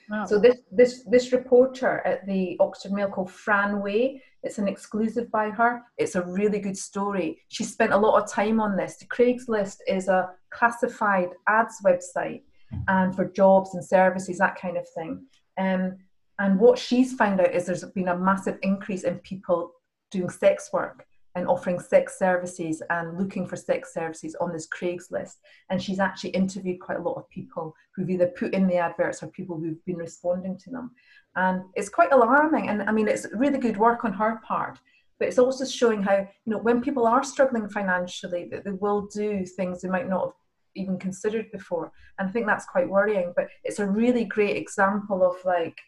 [0.09, 0.25] Wow.
[0.25, 5.29] So this this this reporter at the Oxford Mail called Fran Way it's an exclusive
[5.31, 5.81] by her.
[5.97, 7.41] It's a really good story.
[7.49, 8.97] She spent a lot of time on this.
[8.97, 12.43] The Craigslist is a classified ads website
[12.87, 15.25] and for jobs and services, that kind of thing.
[15.57, 15.97] Um,
[16.39, 19.73] and what she's found out is there's been a massive increase in people
[20.11, 25.35] doing sex work and offering sex services and looking for sex services on this Craigslist.
[25.69, 29.21] And she's actually interviewed quite a lot of people who've either put in the adverts
[29.21, 30.91] or people who've been responding to them.
[31.35, 32.69] And it's quite alarming.
[32.69, 34.79] And I mean, it's really good work on her part,
[35.19, 39.07] but it's also showing how, you know, when people are struggling financially, that they will
[39.13, 40.33] do things they might not have
[40.75, 41.91] even considered before.
[42.17, 43.33] And I think that's quite worrying.
[43.35, 45.79] But it's a really great example of like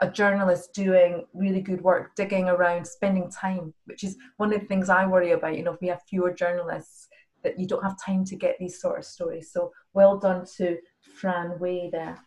[0.00, 4.66] a journalist doing really good work, digging around, spending time, which is one of the
[4.66, 5.56] things I worry about.
[5.56, 7.08] You know, if we have fewer journalists,
[7.44, 9.52] that you don't have time to get these sort of stories.
[9.52, 12.18] So well done to Fran Way there.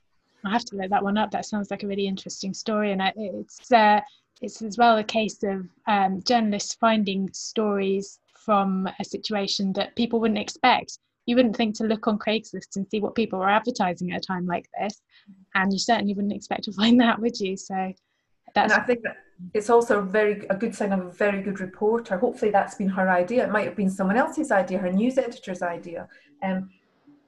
[0.47, 1.31] I have to look that one up.
[1.31, 4.01] That sounds like a really interesting story, and it's uh,
[4.41, 10.19] it's as well a case of um, journalists finding stories from a situation that people
[10.19, 10.99] wouldn't expect.
[11.25, 14.25] You wouldn't think to look on Craigslist and see what people were advertising at a
[14.25, 15.01] time like this,
[15.55, 17.57] and you certainly wouldn't expect to find that, would you?
[17.57, 17.93] So
[18.55, 18.73] that's.
[18.73, 19.17] And I think that
[19.53, 22.17] it's also very a good sign of a very good reporter.
[22.17, 23.43] Hopefully, that's been her idea.
[23.45, 26.07] It might have been someone else's idea, her news editor's idea.
[26.43, 26.69] Um,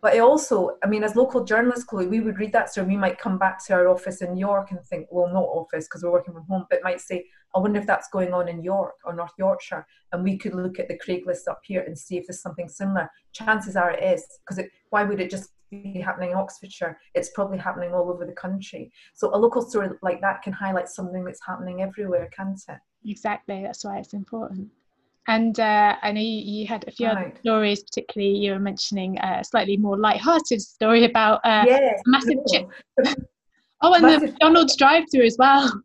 [0.02, 2.88] but it also, I mean, as local journalists, Chloe, we would read that story.
[2.88, 6.04] We might come back to our office in York and think, well, not office because
[6.04, 8.96] we're working from home, but might say, I wonder if that's going on in York
[9.04, 9.86] or North Yorkshire.
[10.12, 13.10] And we could look at the Craigslist up here and see if there's something similar.
[13.34, 16.98] Chances are it is, because why would it just be happening in Oxfordshire?
[17.14, 18.92] It's probably happening all over the country.
[19.16, 22.78] So a local story like that can highlight something that's happening everywhere, can't it?
[23.06, 23.64] Exactly.
[23.64, 24.70] That's why it's important.
[25.30, 27.28] And uh, I know you, you, had a few right.
[27.28, 32.10] other stories, particularly you were mentioning a slightly more light-hearted story about uh, yes, a
[32.10, 32.68] massive chip.
[33.84, 35.84] oh, and massive the McDonald's drive-through as well.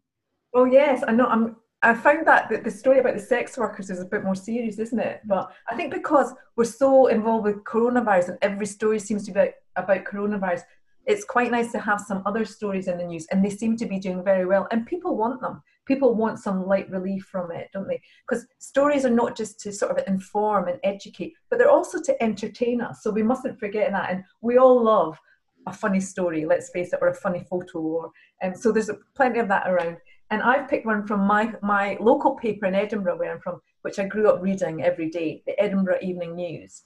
[0.54, 1.26] Oh yes, I know.
[1.26, 1.56] I'm.
[1.82, 4.78] I found that the, the story about the sex workers is a bit more serious,
[4.78, 5.20] isn't it?
[5.26, 9.50] But I think because we're so involved with coronavirus and every story seems to be
[9.76, 10.62] about coronavirus,
[11.04, 13.84] it's quite nice to have some other stories in the news, and they seem to
[13.84, 17.70] be doing very well, and people want them people want some light relief from it,
[17.72, 18.00] don't they?
[18.26, 22.22] Because stories are not just to sort of inform and educate, but they're also to
[22.22, 23.02] entertain us.
[23.02, 24.10] So we mustn't forget that.
[24.10, 25.18] And we all love
[25.66, 27.78] a funny story, let's face it, or a funny photo.
[27.78, 29.96] Or and so there's plenty of that around.
[30.30, 33.98] And I've picked one from my my local paper in Edinburgh, where I'm from, which
[33.98, 36.82] I grew up reading every day, the Edinburgh Evening News.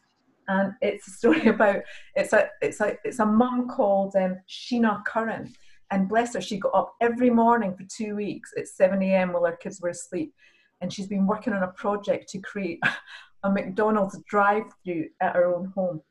[0.48, 1.82] And it's a story about
[2.14, 5.52] it's a it's a it's a mum called um, Sheena Curran,
[5.90, 9.32] and bless her, she got up every morning for two weeks at 7 a.m.
[9.32, 10.34] while her kids were asleep.
[10.80, 12.80] And she's been working on a project to create
[13.42, 16.02] a McDonald's drive through at her own home.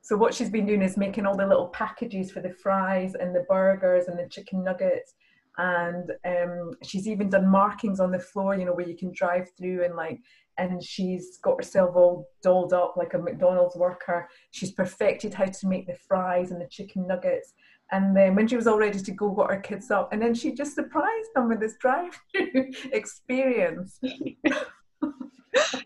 [0.00, 3.34] So, what she's been doing is making all the little packages for the fries and
[3.34, 5.14] the burgers and the chicken nuggets.
[5.58, 9.48] And um, she's even done markings on the floor, you know, where you can drive
[9.56, 10.18] through and like
[10.58, 14.28] and she's got herself all dolled up like a McDonald's worker.
[14.50, 17.54] She's perfected how to make the fries and the chicken nuggets.
[17.92, 20.34] And then when she was all ready to go, got her kids up, and then
[20.34, 24.00] she just surprised them with this drive-through experience.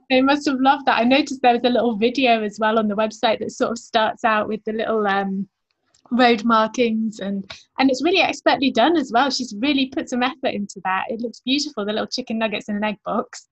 [0.09, 1.01] they must have loved that.
[1.01, 3.79] I noticed there was a little video as well on the website that sort of
[3.79, 5.49] starts out with the little um,
[6.13, 9.29] road markings and and it's really expertly done as well.
[9.29, 11.07] She's really put some effort into that.
[11.09, 11.85] It looks beautiful.
[11.85, 13.49] The little chicken nuggets in an egg box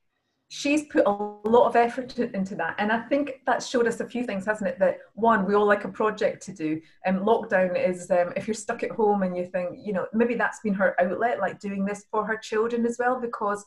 [0.49, 2.75] she's put a lot of effort into that.
[2.79, 4.79] And i think that showed us a few things hasn't it?
[4.79, 6.81] That one we all like a project to do.
[7.05, 10.07] And um, lockdown is um, if you're stuck at home and you think you know
[10.13, 13.65] maybe that's been her outlet like doing this for her children as well because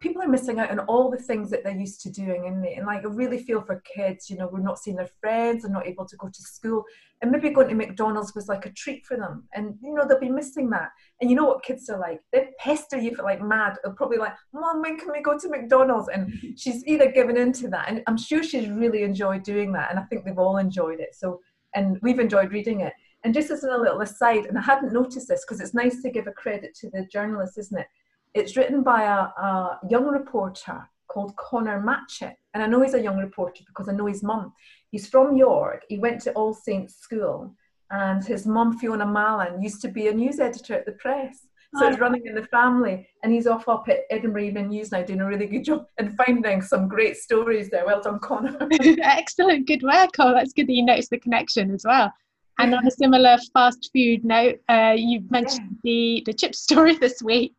[0.00, 2.78] people are missing out on all the things that they're used to doing in it.
[2.78, 5.70] And like I really feel for kids, you know, we're not seeing their friends, they're
[5.70, 6.84] not able to go to school.
[7.20, 9.44] And maybe going to McDonald's was like a treat for them.
[9.54, 10.88] And you know, they'll be missing that.
[11.20, 12.20] And you know what kids are like?
[12.32, 13.76] They pester you for like mad.
[13.84, 16.08] They're probably like, Mom, when can we go to McDonald's?
[16.08, 17.88] And she's either given into that.
[17.88, 19.90] And I'm sure she's really enjoyed doing that.
[19.90, 21.14] And I think they've all enjoyed it.
[21.14, 21.40] So
[21.74, 22.92] and we've enjoyed reading it.
[23.22, 26.10] And just as a little aside, and I hadn't noticed this because it's nice to
[26.10, 27.86] give a credit to the journalist, isn't it?
[28.34, 32.36] It's written by a, a young reporter called Conor Matchett.
[32.54, 34.52] And I know he's a young reporter because I know his mum.
[34.90, 35.84] He's from York.
[35.88, 37.54] He went to All Saints School.
[37.90, 41.46] And his mum, Fiona Mallon, used to be a news editor at the press.
[41.76, 43.06] So it's running in the family.
[43.22, 46.16] And he's off up at Edinburgh Evening News now doing a really good job and
[46.16, 47.84] finding some great stories there.
[47.84, 48.56] Well done, Conor.
[49.02, 49.66] Excellent.
[49.66, 50.10] Good work.
[50.18, 52.12] Oh, that's good that you noticed the connection as well.
[52.58, 55.90] And on a similar fast food note, uh, you mentioned yeah.
[55.90, 57.54] the, the chip story this week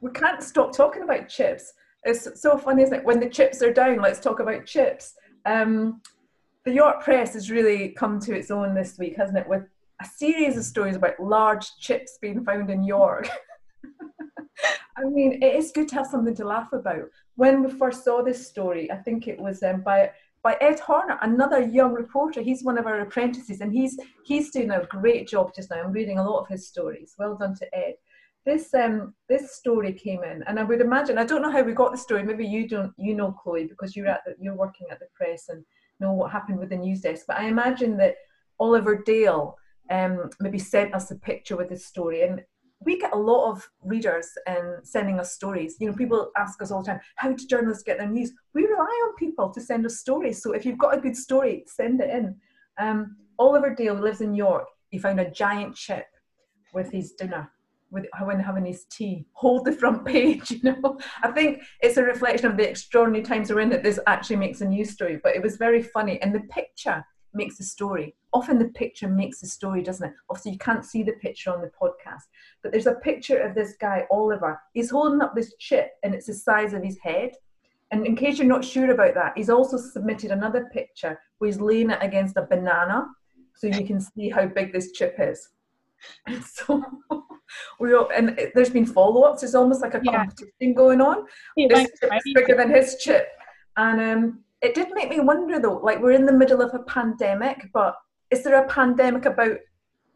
[0.00, 1.72] we can't stop talking about chips.
[2.04, 3.04] It's so funny, isn't it?
[3.04, 5.14] When the chips are down, let's talk about chips.
[5.44, 6.00] Um,
[6.64, 9.48] the York Press has really come to its own this week, hasn't it?
[9.48, 9.64] With
[10.00, 13.28] a series of stories about large chips being found in York.
[14.96, 17.08] I mean, it is good to have something to laugh about.
[17.34, 20.10] When we first saw this story, I think it was um, by
[20.42, 22.40] by Ed Horner, another young reporter.
[22.40, 25.82] He's one of our apprentices, and he's he's doing a great job just now.
[25.82, 27.14] I'm reading a lot of his stories.
[27.18, 27.94] Well done to Ed
[28.46, 31.72] this um this story came in and i would imagine i don't know how we
[31.72, 34.86] got the story maybe you don't you know chloe because you're at the, you're working
[34.90, 35.62] at the press and
[36.00, 38.14] know what happened with the news desk but i imagine that
[38.60, 39.56] oliver dale
[39.90, 42.40] um maybe sent us a picture with this story and
[42.80, 45.76] we get a lot of readers um, sending us stories.
[45.80, 48.32] You know, people ask us all the time, how do journalists get their news?
[48.52, 50.42] We rely on people to send us stories.
[50.42, 52.36] So if you've got a good story, send it in.
[52.78, 54.66] Um, Oliver Dale lives in York.
[54.90, 56.04] He found a giant chip
[56.74, 57.50] with his dinner
[57.90, 59.26] with when having his tea.
[59.32, 60.98] Hold the front page, you know.
[61.22, 64.60] I think it's a reflection of the extraordinary times we're in that this actually makes
[64.60, 65.20] a news story.
[65.22, 68.14] But it was very funny, and the picture makes the story.
[68.32, 70.14] Often the picture makes the story, doesn't it?
[70.30, 72.22] Obviously, you can't see the picture on the podcast,
[72.62, 74.60] but there's a picture of this guy Oliver.
[74.72, 77.32] He's holding up this chip, and it's the size of his head.
[77.92, 81.60] And in case you're not sure about that, he's also submitted another picture where he's
[81.60, 83.06] laying it against a banana,
[83.54, 85.50] so you can see how big this chip is.
[86.26, 86.82] And so
[87.80, 89.42] we all, and there's been follow-ups.
[89.42, 90.16] It's almost like a yeah.
[90.16, 91.26] competition going on.
[91.56, 93.28] this chip's bigger than his chip,
[93.76, 95.78] and um, it did make me wonder though.
[95.78, 97.96] Like we're in the middle of a pandemic, but
[98.30, 99.58] is there a pandemic about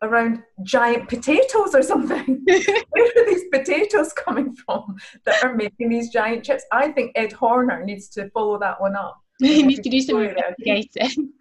[0.02, 2.42] around giant potatoes or something?
[2.44, 6.64] Where are these potatoes coming from that are making these giant chips?
[6.72, 9.20] I think Ed Horner needs to follow that one up.
[9.38, 11.32] he needs to do some investigating.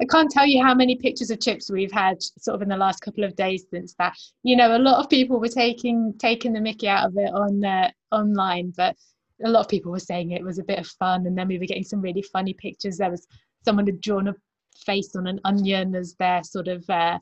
[0.00, 2.76] I can't tell you how many pictures of chips we've had sort of in the
[2.76, 4.16] last couple of days since that.
[4.42, 7.64] You know, a lot of people were taking taking the Mickey out of it on
[7.64, 8.96] uh, online, but
[9.44, 11.58] a lot of people were saying it was a bit of fun, and then we
[11.58, 12.98] were getting some really funny pictures.
[12.98, 13.26] There was
[13.64, 14.34] someone had drawn a
[14.84, 17.18] face on an onion as their sort of uh,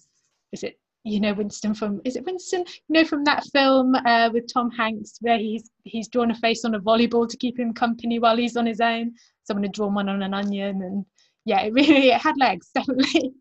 [0.52, 4.30] is it you know Winston from is it Winston you know from that film uh,
[4.32, 7.72] with Tom Hanks where he's he's drawn a face on a volleyball to keep him
[7.72, 9.14] company while he's on his own.
[9.44, 11.04] Someone had drawn one on an onion and
[11.48, 13.32] yeah, it really it had legs definitely.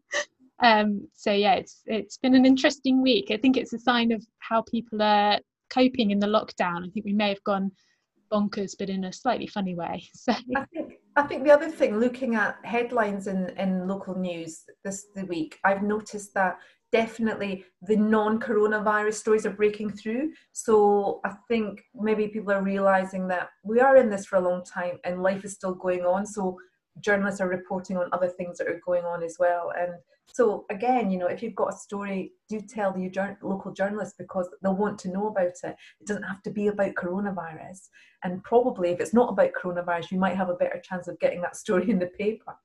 [0.64, 3.28] um, so yeah, it's it's been an interesting week.
[3.32, 5.40] I think it's a sign of how people are
[5.70, 6.86] coping in the lockdown.
[6.86, 7.70] I think we may have gone
[8.32, 10.08] bonkers, but in a slightly funny way.
[10.16, 14.64] So I think I think the other thing, looking at headlines in in local news
[14.86, 16.60] this the week, I've noticed that
[16.94, 23.50] definitely the non-coronavirus stories are breaking through so i think maybe people are realizing that
[23.62, 26.58] we are in this for a long time and life is still going on so
[27.02, 29.72] journalists are reporting on other things that are going on as well.
[29.78, 29.94] And
[30.28, 33.10] so again, you know, if you've got a story, do tell the
[33.42, 35.76] local journalists because they'll want to know about it.
[36.00, 37.90] It doesn't have to be about coronavirus.
[38.24, 41.42] And probably if it's not about coronavirus, you might have a better chance of getting
[41.42, 42.56] that story in the paper.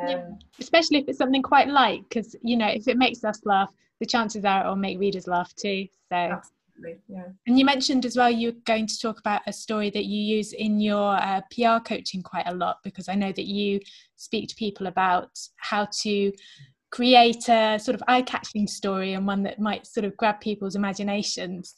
[0.00, 0.24] Um, yeah.
[0.58, 4.06] Especially if it's something quite light, because you know, if it makes us laugh, the
[4.06, 5.86] chances are it'll make readers laugh too.
[6.08, 6.16] So.
[6.16, 6.59] Absolutely
[7.08, 7.24] yeah.
[7.46, 10.52] And you mentioned as well you're going to talk about a story that you use
[10.52, 13.80] in your uh, PR coaching quite a lot because I know that you
[14.16, 16.32] speak to people about how to
[16.90, 21.76] create a sort of eye-catching story and one that might sort of grab people's imaginations.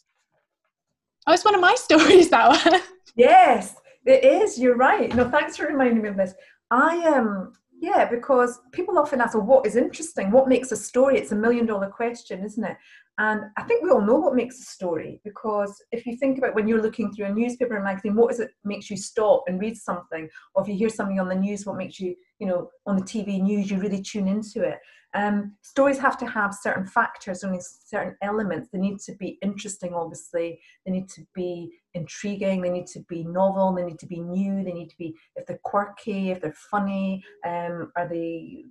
[1.26, 2.80] Oh, it's one of my stories, that one.
[3.16, 3.76] yes,
[4.06, 4.58] it is.
[4.58, 5.14] You're right.
[5.14, 6.34] No, thanks for reminding me of this.
[6.70, 7.28] I am.
[7.28, 7.52] Um,
[7.82, 10.30] yeah, because people often ask, well, what is interesting?
[10.30, 11.18] What makes a story?
[11.18, 12.76] It's a million dollar question, isn't it?
[13.18, 16.54] And I think we all know what makes a story because if you think about
[16.54, 19.60] when you're looking through a newspaper or magazine, what is it makes you stop and
[19.60, 20.28] read something?
[20.54, 23.02] Or if you hear something on the news, what makes you, you know, on the
[23.02, 24.78] TV news, you really tune into it.
[25.14, 28.68] Um, stories have to have certain factors, only certain elements.
[28.72, 30.58] They need to be interesting, obviously.
[30.86, 32.62] They need to be intriguing.
[32.62, 33.74] They need to be novel.
[33.74, 34.64] They need to be new.
[34.64, 38.64] They need to be, if they're quirky, if they're funny, um, are they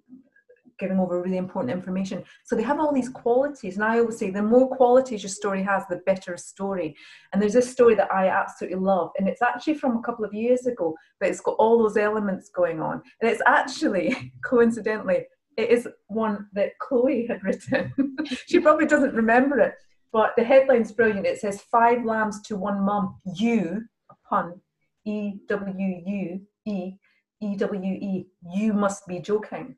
[0.82, 2.24] giving over really important information.
[2.44, 3.76] So they have all these qualities.
[3.76, 6.96] And I always say the more qualities your story has, the better story.
[7.32, 9.12] And there's this story that I absolutely love.
[9.18, 12.50] And it's actually from a couple of years ago, but it's got all those elements
[12.50, 13.02] going on.
[13.22, 15.26] And it's actually, coincidentally,
[15.58, 17.94] it is one that Chloe had written.
[18.48, 19.74] she probably doesn't remember it,
[20.12, 21.26] but the headline's brilliant.
[21.26, 24.62] It says, Five lambs to one mum, you, a pun,
[25.06, 26.94] E W U E,
[27.42, 29.76] E W E, you must be joking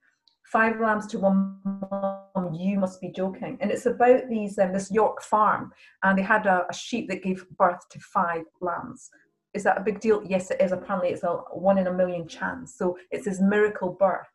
[0.53, 3.57] five lambs to one mum, you must be joking.
[3.59, 5.71] And it's about these um, this York farm,
[6.03, 9.09] and they had a, a, sheep that gave birth to five lambs.
[9.55, 10.23] Is that a big deal?
[10.23, 10.71] Yes, it is.
[10.71, 12.75] Apparently, it's a one in a million chance.
[12.77, 14.27] So it's this miracle birth.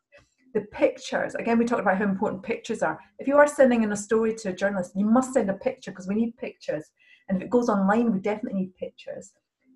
[0.53, 2.99] The pictures, again, we talked about how important pictures are.
[3.19, 5.91] If you are sending in a story to a journalist, you must send a picture
[5.91, 6.85] because we need pictures.
[7.27, 9.33] And if it goes online, we definitely need pictures.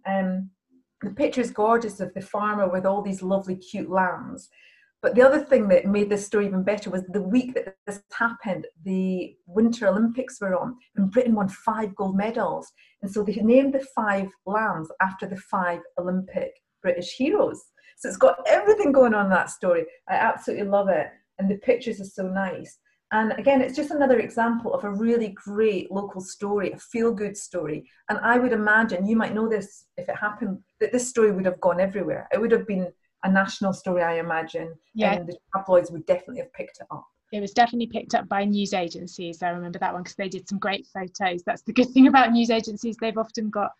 [0.07, 0.49] Um,
[1.01, 4.49] the picture is gorgeous of the farmer with all these lovely, cute lambs.
[5.03, 8.01] But the other thing that made this story even better was the week that this
[8.13, 12.71] happened, the Winter Olympics were on, and Britain won five gold medals.
[13.01, 17.61] And so they named the five lambs after the five Olympic British heroes.
[18.03, 19.85] So it's got everything going on in that story.
[20.09, 21.07] I absolutely love it.
[21.39, 22.79] And the pictures are so nice.
[23.13, 27.37] And again, it's just another example of a really great local story, a feel good
[27.37, 27.89] story.
[28.09, 31.45] And I would imagine, you might know this if it happened, that this story would
[31.45, 32.27] have gone everywhere.
[32.33, 32.91] It would have been
[33.23, 34.73] a national story, I imagine.
[34.93, 35.13] Yeah.
[35.13, 37.07] And the tabloids would definitely have picked it up.
[37.31, 39.41] It was definitely picked up by news agencies.
[39.41, 41.41] I remember that one because they did some great photos.
[41.45, 42.97] That's the good thing about news agencies.
[42.99, 43.71] They've often got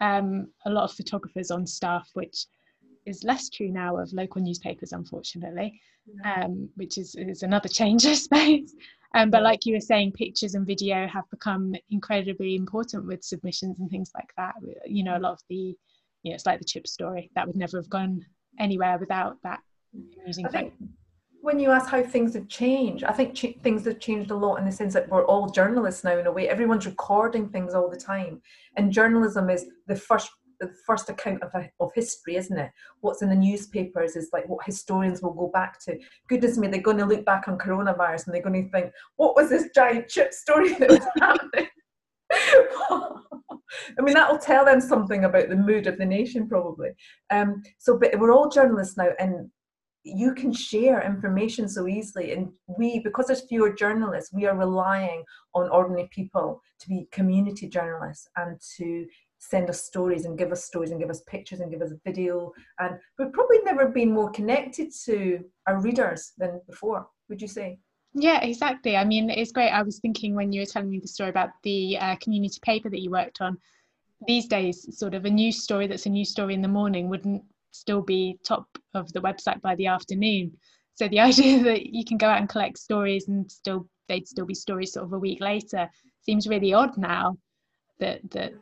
[0.00, 2.46] um, a lot of photographers on staff, which
[3.06, 5.80] is less true now of local newspapers, unfortunately,
[6.24, 8.74] um, which is, is another change, I suppose.
[9.14, 13.78] Um, but like you were saying, pictures and video have become incredibly important with submissions
[13.78, 14.54] and things like that.
[14.84, 15.76] You know, a lot of the,
[16.22, 18.26] you know, it's like the chip story that would never have gone
[18.58, 19.60] anywhere without that
[20.26, 20.72] using.
[21.40, 24.56] when you ask how things have changed, I think ch- things have changed a lot
[24.56, 26.18] in the sense that we're all journalists now.
[26.18, 28.42] In a way, everyone's recording things all the time,
[28.76, 30.30] and journalism is the first
[30.60, 31.50] the first account of,
[31.80, 32.70] of history, isn't it?
[33.00, 35.98] What's in the newspapers is like what historians will go back to.
[36.28, 39.36] Goodness me, they're going to look back on coronavirus and they're going to think, what
[39.36, 41.68] was this giant chip story that was happening?
[43.98, 46.90] I mean, that'll tell them something about the mood of the nation, probably.
[47.30, 49.50] Um, so, but we're all journalists now, and
[50.06, 52.32] you can share information so easily.
[52.32, 52.48] And
[52.78, 58.28] we, because there's fewer journalists, we are relying on ordinary people to be community journalists
[58.36, 59.06] and to
[59.38, 62.00] send us stories and give us stories and give us pictures and give us a
[62.04, 62.52] video.
[62.78, 67.78] And we've probably never been more connected to our readers than before, would you say?
[68.14, 68.96] Yeah, exactly.
[68.96, 69.70] I mean, it's great.
[69.70, 72.88] I was thinking when you were telling me the story about the uh, community paper
[72.88, 73.58] that you worked on,
[74.26, 77.42] these days, sort of a news story that's a news story in the morning wouldn't
[77.72, 80.56] still be top of the website by the afternoon.
[80.94, 84.46] So the idea that you can go out and collect stories and still they'd still
[84.46, 85.90] be stories sort of a week later
[86.22, 87.36] seems really odd now
[87.98, 88.52] that that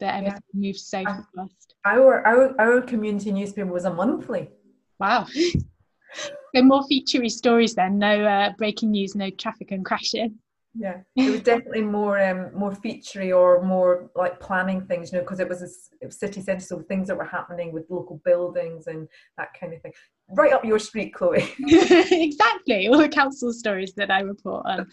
[0.00, 0.68] that everything yeah.
[0.68, 1.74] moves so fast.
[1.84, 4.50] Our, our our community newspaper was a monthly.
[4.98, 5.26] Wow.
[5.34, 10.38] so more featurey stories then, no uh, breaking news, no traffic and crashing.
[10.78, 15.24] Yeah, it was definitely more um, more featurey or more like planning things, you know,
[15.24, 15.68] because it was a
[16.02, 19.72] it was city centre, so things that were happening with local buildings and that kind
[19.72, 19.92] of thing.
[20.28, 21.48] Right up your street, Chloe.
[21.58, 24.86] exactly, all the council stories that I report on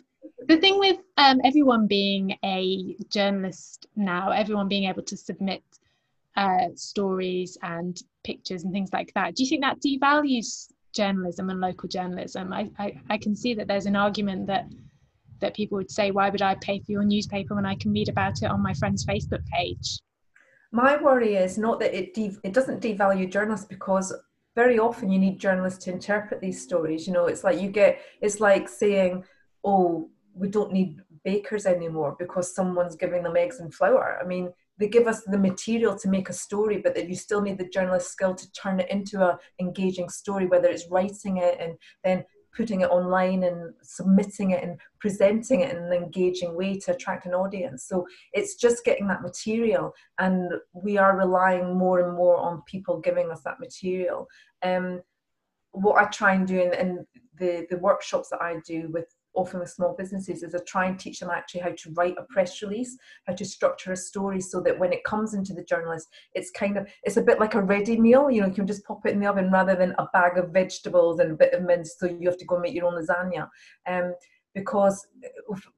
[0.48, 5.64] the thing with um, everyone being a journalist now, everyone being able to submit
[6.36, 11.60] uh, stories and pictures and things like that, do you think that devalues journalism and
[11.60, 12.54] local journalism?
[12.54, 14.66] I, I, I can see that there's an argument that
[15.39, 18.08] that people would say, why would I pay for your newspaper when I can read
[18.08, 20.00] about it on my friend's Facebook page?
[20.72, 24.14] My worry is not that it de- it doesn't devalue journalists because
[24.56, 27.06] very often you need journalists to interpret these stories.
[27.08, 29.26] You know, it's like you get it's like saying,
[29.64, 34.20] oh, we don't need bakers anymore because someone's giving them eggs and flour.
[34.22, 37.42] I mean, they give us the material to make a story, but that you still
[37.42, 41.58] need the journalist skill to turn it into a engaging story, whether it's writing it
[41.60, 41.74] and
[42.04, 42.26] then
[42.56, 47.26] putting it online and submitting it and presenting it in an engaging way to attract
[47.26, 47.84] an audience.
[47.84, 53.00] So it's just getting that material, and we are relying more and more on people
[53.00, 54.28] giving us that material.
[54.64, 55.02] Um,
[55.72, 57.08] what I try and do in, in
[57.38, 61.00] the the workshops that I do with often with small businesses is I try and
[61.00, 64.62] teach them actually how to write a press release, how to structure a story so
[64.62, 67.62] that when it comes into the journalist, it's kind of it's a bit like a
[67.62, 68.30] ready meal.
[68.30, 70.52] You know, you can just pop it in the oven rather than a bag of
[70.52, 73.48] vegetables and a bit of mince, so you have to go make your own lasagna.
[73.88, 74.14] Um,
[74.56, 75.08] because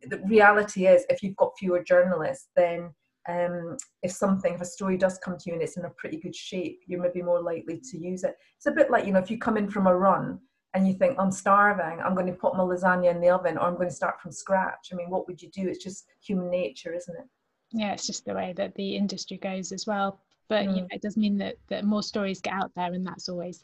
[0.01, 2.89] the reality is, if you've got fewer journalists, then
[3.27, 6.17] um, if something, if a story does come to you and it's in a pretty
[6.17, 8.35] good shape, you're maybe more likely to use it.
[8.57, 10.39] It's a bit like you know, if you come in from a run
[10.75, 11.99] and you think i'm starving.
[12.01, 14.31] I'm going to put my lasagna in the oven or i'm going to start from
[14.31, 14.89] scratch.
[14.91, 15.67] I mean what would you do?
[15.67, 17.25] It's just human nature isn't it?
[17.71, 20.19] Yeah it's just the way that the industry goes as well.
[20.47, 20.75] But mm.
[20.75, 23.63] you know, it does mean that, that more stories get out there and that's always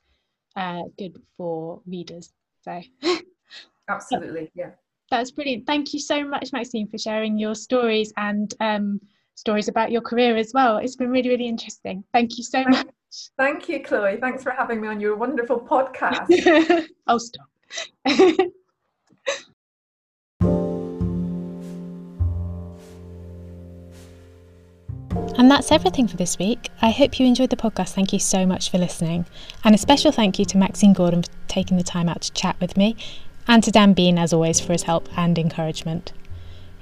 [0.56, 2.82] uh, good for readers so.
[3.90, 4.72] Absolutely yeah.
[5.10, 5.68] That's brilliant.
[5.68, 9.02] Thank you so much maxine for sharing your stories and um,
[9.36, 10.78] stories about your career as well.
[10.78, 12.04] It's been really really interesting.
[12.14, 12.88] Thank you so much
[13.38, 14.18] Thank you, Chloe.
[14.18, 16.88] Thanks for having me on your wonderful podcast.
[17.08, 17.48] I'll oh, stop.
[25.38, 26.70] And that's everything for this week.
[26.82, 27.94] I hope you enjoyed the podcast.
[27.94, 29.26] Thank you so much for listening.
[29.64, 32.60] And a special thank you to Maxine Gordon for taking the time out to chat
[32.62, 32.96] with me,
[33.48, 36.14] and to Dan Bean, as always, for his help and encouragement.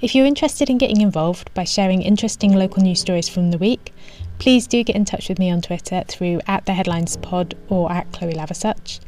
[0.00, 3.94] If you're interested in getting involved by sharing interesting local news stories from the week,
[4.40, 7.92] please do get in touch with me on Twitter through at the headlines pod or
[7.92, 8.98] at Chloe Laversuch.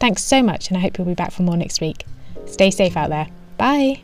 [0.00, 2.06] Thanks so much, and I hope you'll be back for more next week.
[2.46, 3.28] Stay safe out there.
[3.58, 4.02] Bye.